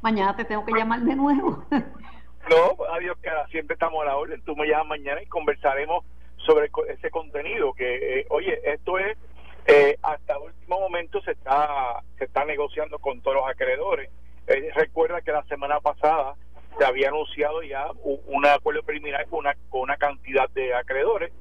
[0.01, 1.65] Mañana te tengo que llamar de nuevo.
[1.71, 4.41] no, adiós, cara, siempre estamos a la orden.
[4.43, 6.06] Tú me llamas mañana y conversaremos
[6.45, 9.17] sobre ese contenido que eh, oye esto es
[9.67, 14.10] eh, hasta último momento se está se está negociando con todos los acreedores
[14.47, 16.36] eh, recuerda que la semana pasada
[16.78, 21.32] se había anunciado ya un, acuerdo preliminar con una con una cantidad de acreedores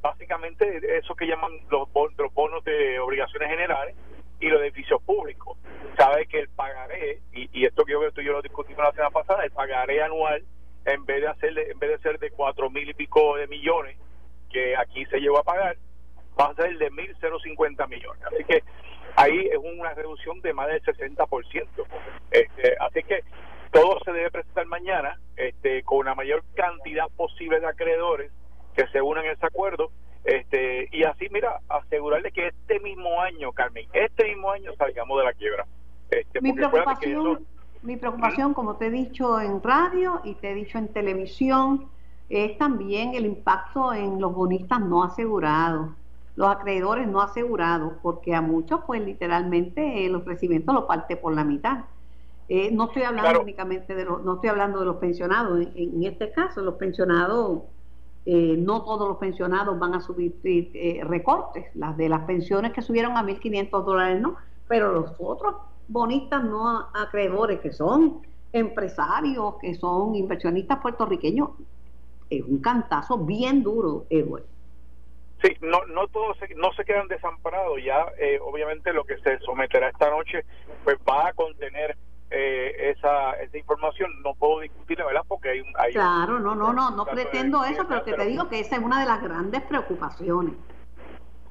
[0.00, 3.96] básicamente eso que llaman los, los bonos de obligaciones generales
[4.42, 5.56] y los edificios públicos.
[5.96, 9.44] Sabe que el pagaré y, esto que yo, y yo lo discutimos la semana pasada
[9.44, 10.44] el pagaré anual
[10.84, 13.96] en vez de hacer en vez de ser de cuatro mil y pico de millones
[14.50, 15.76] que aquí se llegó a pagar
[16.38, 18.22] va a ser de mil cincuenta millones.
[18.24, 18.62] Así que
[19.16, 21.68] ahí es una reducción de más del 60%
[22.30, 23.20] este, así que
[23.70, 28.32] todo se debe presentar mañana este, con una mayor cantidad posible de acreedores
[28.74, 29.90] que se unan a ese acuerdo
[30.24, 35.24] este, y así mira asegurarle que este mismo año Carmen este mismo año salgamos de
[35.24, 35.66] la quiebra
[36.10, 37.46] este, mi preocupación
[37.82, 41.88] mi preocupación, como te he dicho en radio y te he dicho en televisión,
[42.28, 45.90] es también el impacto en los bonistas no asegurados,
[46.36, 51.42] los acreedores no asegurados, porque a muchos, pues literalmente el ofrecimiento lo parte por la
[51.42, 51.84] mitad.
[52.48, 55.66] Eh, no estoy hablando únicamente de los, no estoy hablando de los pensionados.
[55.74, 57.62] En, este caso, los pensionados,
[58.24, 61.66] eh, no todos los pensionados van a subir eh, recortes.
[61.74, 64.36] Las de las pensiones que subieron a 1.500 dólares, no,
[64.68, 65.56] pero los otros
[65.88, 71.50] bonistas no acreedores, que son empresarios, que son inversionistas puertorriqueños,
[72.30, 74.44] es un cantazo bien duro, Edward.
[75.42, 77.82] Sí, no, no todos se, no se quedan desamparados.
[77.84, 80.44] Ya, eh, obviamente, lo que se someterá esta noche,
[80.84, 81.96] pues va a contener
[82.32, 84.10] eh, esa, esa información.
[84.22, 85.22] No puedo discutirla, ¿verdad?
[85.28, 88.60] Porque hay, hay claro, no, no, no, no pretendo eso, pero que te digo que
[88.60, 90.54] esa es una de las grandes preocupaciones.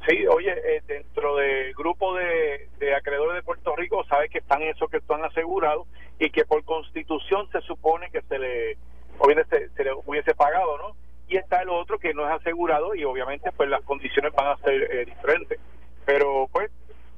[0.08, 4.90] Sí, oye, eh, dentro del grupo de, acreedores de Puerto Rico, sabes que están esos
[4.90, 8.78] que están asegurados y que por constitución se supone que se le,
[9.20, 10.96] obviamente se, le hubiese pagado, ¿no?
[11.28, 14.58] Y está el otro que no es asegurado y obviamente pues las condiciones van a
[14.58, 15.60] ser eh, diferentes.
[16.04, 16.72] Pero pues,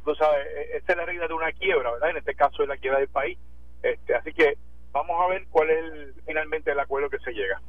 [0.03, 2.09] tú sabes, e, esta es la regla de una quiebra, ¿verdad?
[2.09, 3.37] En este caso es la quiebra del país.
[3.83, 4.57] Este, así que
[4.93, 7.61] vamos a ver cuál es finalmente el acuerdo que se llega.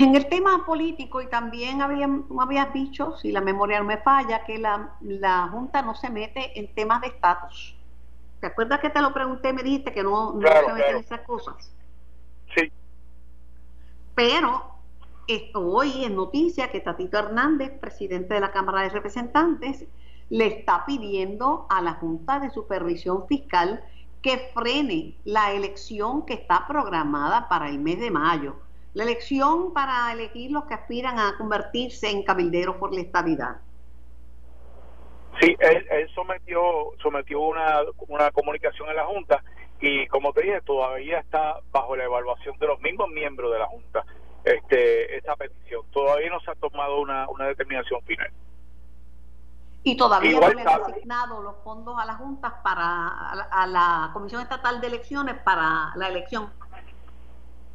[0.00, 4.44] En el tema político, y también había, habías dicho, si la memoria no me falla,
[4.44, 7.76] que la, Junta no se mete en temas de estatus.
[8.40, 10.96] ¿Te acuerdas que te lo pregunté y me dijiste que no, no se mete en
[10.98, 11.74] esas cosas?
[12.54, 12.70] Sí.
[14.14, 14.78] Pero
[15.26, 19.84] esto hoy en noticia que Tatito Hernández, presidente de la Cámara de Representantes,
[20.30, 23.82] le está pidiendo a la Junta de Supervisión Fiscal
[24.22, 28.56] que frene la elección que está programada para el mes de mayo
[28.94, 33.58] la elección para elegir los que aspiran a convertirse en cabilderos por la estabilidad.
[35.40, 39.42] Sí, él, sometió, sometió una, una comunicación a la Junta
[39.80, 43.66] y como te dije, todavía está bajo la evaluación de los mismos miembros de la
[43.66, 44.04] Junta
[44.42, 45.82] este, esta petición.
[45.92, 48.32] Todavía no se ha tomado una, una determinación final.
[49.88, 54.42] Y todavía no le han asignado los fondos a la Junta para a la Comisión
[54.42, 56.50] Estatal de Elecciones para la elección.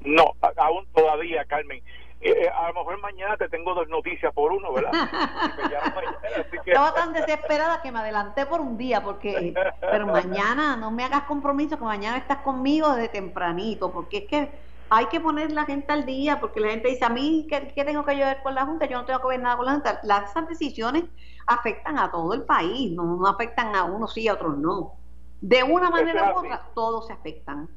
[0.02, 1.82] No, aún todavía, Carmen.
[2.22, 4.92] Eh, eh, a lo mejor mañana te tengo dos noticias por uno, ¿verdad?
[6.66, 11.24] Estaba tan desesperada que me adelanté por un día, porque pero mañana no me hagas
[11.24, 14.52] compromiso que mañana estás conmigo desde tempranito, porque es que
[14.90, 18.06] hay que poner la gente al día, porque la gente dice, a mí, ¿qué, tengo
[18.06, 18.86] que yo ver con la Junta?
[18.86, 20.00] Yo no tengo que ver nada con la Junta.
[20.04, 21.06] Las, esas decisiones
[21.48, 24.94] afectan a todo el país, no, no afectan a unos sí a otros no.
[25.42, 27.68] De una manera u otra, todos se afectan.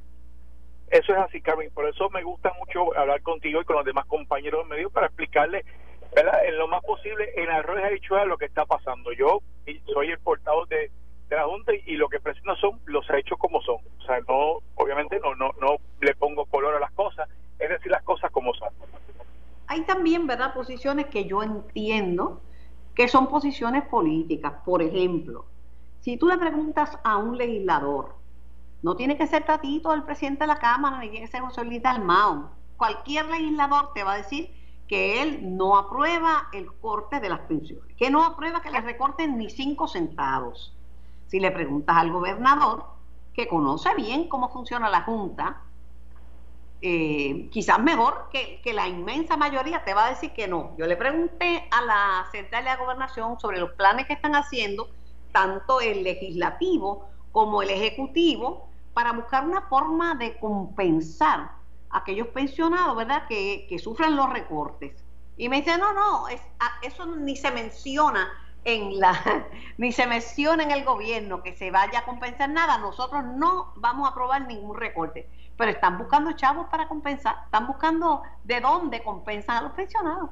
[0.88, 1.70] Eso es así, Carmen.
[1.72, 5.06] Por eso me gusta mucho hablar contigo y con los demás compañeros de medio para
[5.06, 5.64] explicarle,
[6.14, 6.44] ¿verdad?
[6.44, 9.12] En lo más posible, en arroz y habichuela lo que está pasando.
[9.12, 9.40] Yo
[9.92, 10.92] soy el portavoz de,
[11.28, 13.76] Junta y, lo que presento son los hechos como son.
[13.98, 17.90] O sea, no, obviamente no, no, no le pongo color a las cosas, es decir,
[17.90, 18.68] las cosas como son.
[19.66, 22.40] Hay también, ¿verdad?, posiciones que yo entiendo
[22.94, 24.54] que son posiciones políticas.
[24.64, 25.46] Por ejemplo,
[26.00, 28.14] si tú le preguntas a un legislador,
[28.82, 31.64] no tiene que ser Tatito el presidente de la Cámara, ni tiene que ser José
[31.64, 32.50] Luis Dalmao.
[32.76, 34.50] Cualquier legislador te va a decir
[34.86, 39.36] que él no aprueba el corte de las pensiones, que no aprueba que le recorten
[39.36, 40.75] ni cinco centavos.
[41.26, 42.84] Si le preguntas al gobernador,
[43.34, 45.62] que conoce bien cómo funciona la Junta,
[46.80, 50.74] eh, quizás mejor que, que, la inmensa mayoría te va a decir que no.
[50.78, 54.88] Yo le pregunté a la Central de Gobernación sobre los planes que están haciendo,
[55.32, 61.50] tanto el legislativo como el ejecutivo, para buscar una forma de compensar
[61.90, 64.94] a aquellos pensionados, ¿verdad?, que, sufren los recortes.
[65.36, 66.40] Y me dice, no, no, es,
[66.80, 68.32] eso ni se menciona
[68.66, 69.46] en la,
[69.78, 72.76] ni se menciona en el gobierno que se vaya a compensar nada.
[72.78, 75.26] Nosotros no vamos a aprobar ningún recorte.
[75.56, 80.30] Pero están buscando chavos para compensar, están buscando de dónde compensan a los pensionados.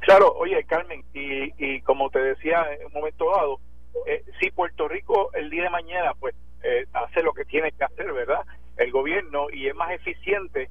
[0.00, 3.58] Claro, oye, Carmen, y, y como te decía en un momento dado,
[4.04, 7.84] eh, si Puerto Rico el día de mañana pues eh, hace lo que tiene que
[7.84, 8.44] hacer, ¿verdad?
[8.76, 10.68] El gobierno y es más eficiente,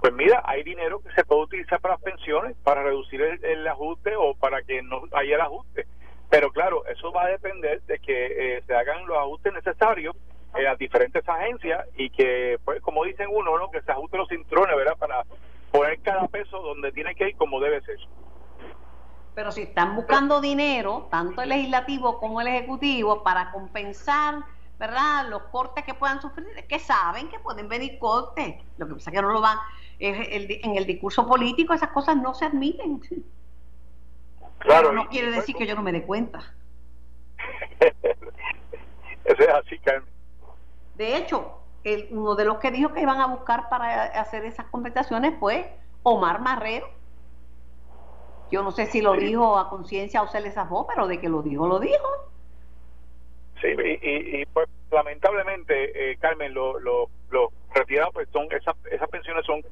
[0.00, 4.16] pues mira, hay dinero que se puede utilizar para las pensiones, para reducir el, ajuste
[4.16, 5.86] o para que no haya el ajuste.
[6.30, 10.16] Pero claro, eso va a depender de que eh, se hagan los ajustes necesarios
[10.54, 13.70] en las diferentes agencias y que, pues como dicen uno, ¿no?
[13.70, 14.96] que se ajusten los cintrones, ¿verdad?
[14.96, 15.24] Para
[15.70, 17.98] poner cada peso donde tiene que ir como debe ser.
[19.34, 24.36] Pero si están buscando dinero, tanto el legislativo como el ejecutivo, para compensar,
[24.78, 25.28] ¿verdad?
[25.28, 28.56] Los cortes que puedan sufrir, que saben que pueden venir cortes.
[28.78, 29.58] Lo que pasa es que no lo van.
[30.00, 33.00] En el discurso político esas cosas no se admiten.
[34.58, 34.92] Claro.
[34.92, 36.54] no quiere decir que yo no me dé cuenta.
[39.24, 40.08] Eso es así, Carmen.
[40.96, 44.66] De hecho, el, uno de los que dijo que iban a buscar para hacer esas
[44.66, 47.00] compensaciones fue Omar Marrero
[48.50, 51.28] yo no sé si lo dijo a conciencia o se le zafó, pero de que
[51.28, 52.08] lo dijo, lo dijo.
[53.60, 57.08] Sí, y, pues lamentablemente, eh, Carmen, los lo,
[57.72, 59.62] retirados, pues son esas, esas pensiones son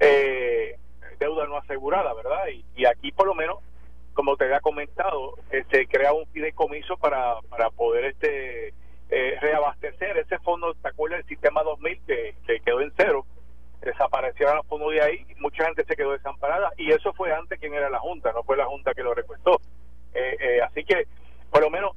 [0.00, 0.76] eh,
[1.18, 2.46] deuda no asegurada, ¿verdad?
[2.76, 3.58] Y, aquí por lo menos,
[4.12, 8.74] como te había comentado, se este, crea un fideicomiso para, para poder este
[9.10, 13.24] eh, reabastecer ese fondo, ¿te acuerdas del sistema 2000 que, que quedó en cero?
[13.84, 17.74] desaparecieron los fondos de ahí, mucha gente se quedó desamparada y eso fue antes quien
[17.74, 19.60] era la Junta, no fue la Junta que lo recuestó.
[20.14, 21.06] Eh, eh, así que,
[21.50, 21.92] por lo menos,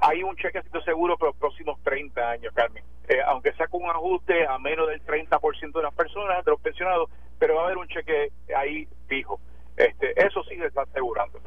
[0.00, 2.84] hay un chequecito seguro para los próximos 30 años, Carmen.
[3.08, 7.10] Eh, aunque saque un ajuste a menos del 30% de las personas, de los pensionados,
[7.38, 9.40] pero va a haber un cheque ahí fijo.
[9.76, 11.40] Este, eso sí se está asegurando.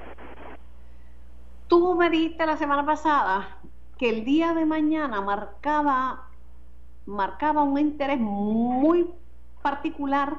[1.68, 3.60] Tú me dijiste la semana pasada
[3.98, 6.30] que el día de mañana marcaba,
[7.06, 9.08] marcaba un interés muy
[9.62, 10.38] particular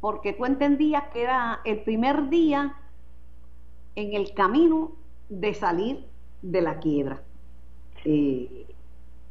[0.00, 2.76] porque tú entendías que era el primer día
[3.96, 4.92] en el camino
[5.28, 6.06] de salir
[6.42, 7.22] de la quiebra.
[8.04, 8.66] Eh,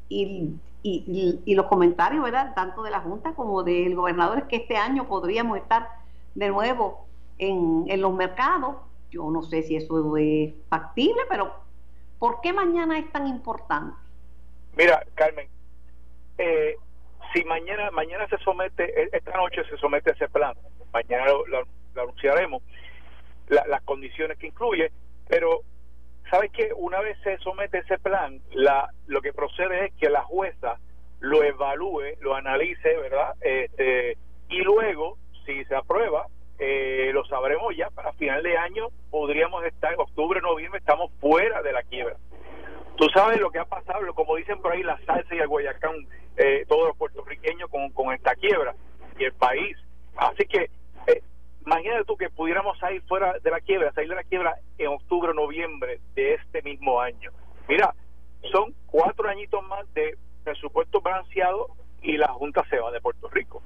[0.10, 2.54] y, y, los comentarios, ¿verdad?
[2.56, 5.90] Tanto de la Junta como del gobernador es que este año podríamos estar
[6.36, 7.06] de nuevo
[7.38, 8.78] en, los mercados.
[9.12, 11.54] Yo no sé si eso es factible, pero
[12.18, 13.96] ¿por qué mañana es tan importante?
[14.78, 15.48] Mira, Carmen,
[16.38, 16.76] eh,
[17.34, 20.56] si mañana mañana se somete, e, esta noche se somete ese plan,
[20.94, 21.66] mañana lo,
[22.02, 22.62] anunciaremos,
[23.48, 24.92] las condiciones que incluye,
[25.28, 25.62] pero
[26.30, 30.24] ¿sabes que Una vez se somete ese plan, la, lo que procede es que la
[30.24, 30.78] jueza
[31.20, 33.36] lo evalúe, lo analice, ¿verdad?
[33.42, 34.18] Este,
[34.50, 36.28] y luego, si se aprueba,
[36.58, 41.62] eh, lo sabremos ya para final de año, podríamos estar, en octubre, noviembre, estamos fuera
[41.62, 42.16] de la quiebra.
[42.98, 45.96] Tú sabes lo que ha pasado, como dicen por ahí, la salsa y el guayacán,
[46.38, 48.76] eh, todos los puertorriqueños con, con esta quiebra
[49.18, 49.78] y el país.
[50.16, 50.70] Así que
[51.70, 55.30] imagínate tú que pudiéramos salir fuera de la quiebra, salir de la quiebra en octubre
[55.30, 57.32] o noviembre de este mismo año.
[57.68, 57.94] Mira,
[58.52, 61.68] son cuatro añitos más de presupuesto balanceado
[62.02, 63.62] y la Junta se va de Puerto Rico.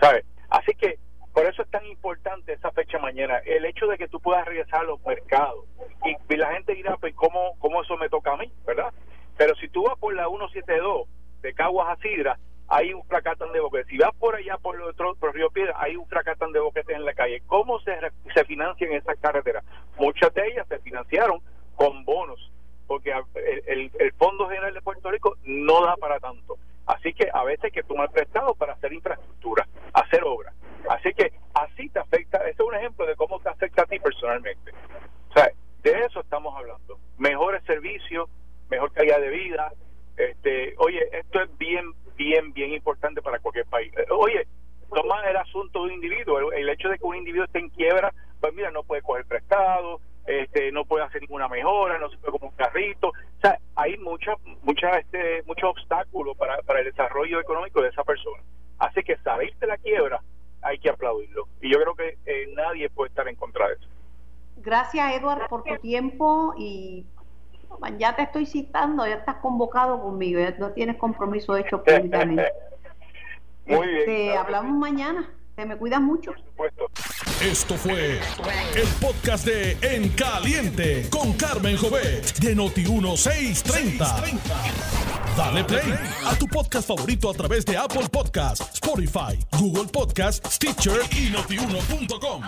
[0.00, 0.24] ¿Sabes?
[0.48, 0.98] Así que
[1.32, 4.82] por eso es tan importante esa fecha mañana, el hecho de que tú puedas regresar
[4.82, 5.64] a los mercados.
[6.04, 8.52] Y, la gente dirá, pues, ¿cómo, ¿cómo eso me toca a mí?
[8.64, 8.92] ¿Verdad?
[9.36, 11.08] Pero si tú vas por la 172
[11.42, 13.88] de Caguas a Sidra, hay un fracatán de boquetes.
[13.88, 16.96] Si vas por allá por, el otro, por Río Piedra, hay un fracatán de boquetes
[16.96, 17.42] en la calle.
[17.46, 17.96] ¿Cómo se,
[18.34, 19.64] se financian esas carreteras?
[19.98, 21.40] Muchas de ellas se financiaron
[21.76, 22.52] con bonos,
[22.86, 23.12] porque
[23.66, 26.56] el, el, Fondo General de Puerto Rico no da para tanto.
[26.86, 30.54] Así que a veces hay que tomar prestado para hacer infraestructura, hacer obras.
[30.88, 33.98] Así que así te afecta, ese es un ejemplo de cómo te afecta a ti
[33.98, 34.72] personalmente.
[35.30, 35.50] O sea,
[35.82, 36.98] de eso estamos hablando.
[37.18, 38.28] Mejores servicios,
[38.68, 39.72] mejor calidad de vida.
[40.16, 43.92] Este, oye, esto es bien, bien, bien importante para cualquier país.
[43.96, 44.46] Eh, oye,
[44.92, 48.12] toma el asunto de un individuo, el, hecho de que un individuo esté en quiebra,
[48.40, 52.32] pues mira, no puede coger prestado, este, no puede hacer ninguna mejora, no se puede
[52.32, 53.08] como un carrito.
[53.08, 58.04] O sea, hay mucha, mucha, este, muchos obstáculos para, para el desarrollo económico de esa
[58.04, 58.42] persona.
[58.78, 60.20] Así que salir de la quiebra
[60.62, 61.46] hay que aplaudirlo.
[61.60, 63.88] Y yo creo que eh, nadie puede estar en contra de eso.
[64.56, 67.06] Gracias, Edward, por tu tiempo y
[67.98, 72.46] ya te estoy citando, ya estás convocado conmigo, ya no tienes compromiso hecho públicamente.
[73.66, 73.98] Muy bien.
[73.98, 75.30] Este, hablamos mañana.
[75.54, 76.32] Te me cuidas mucho.
[76.32, 76.86] Por supuesto.
[77.40, 78.18] Esto fue
[78.74, 84.40] el podcast de En Caliente con Carmen Jovet de Noti1630.
[85.36, 85.94] Dale play
[86.26, 92.42] a tu podcast favorito a través de Apple Podcasts, Spotify, Google Podcasts, Stitcher y notiuno.com.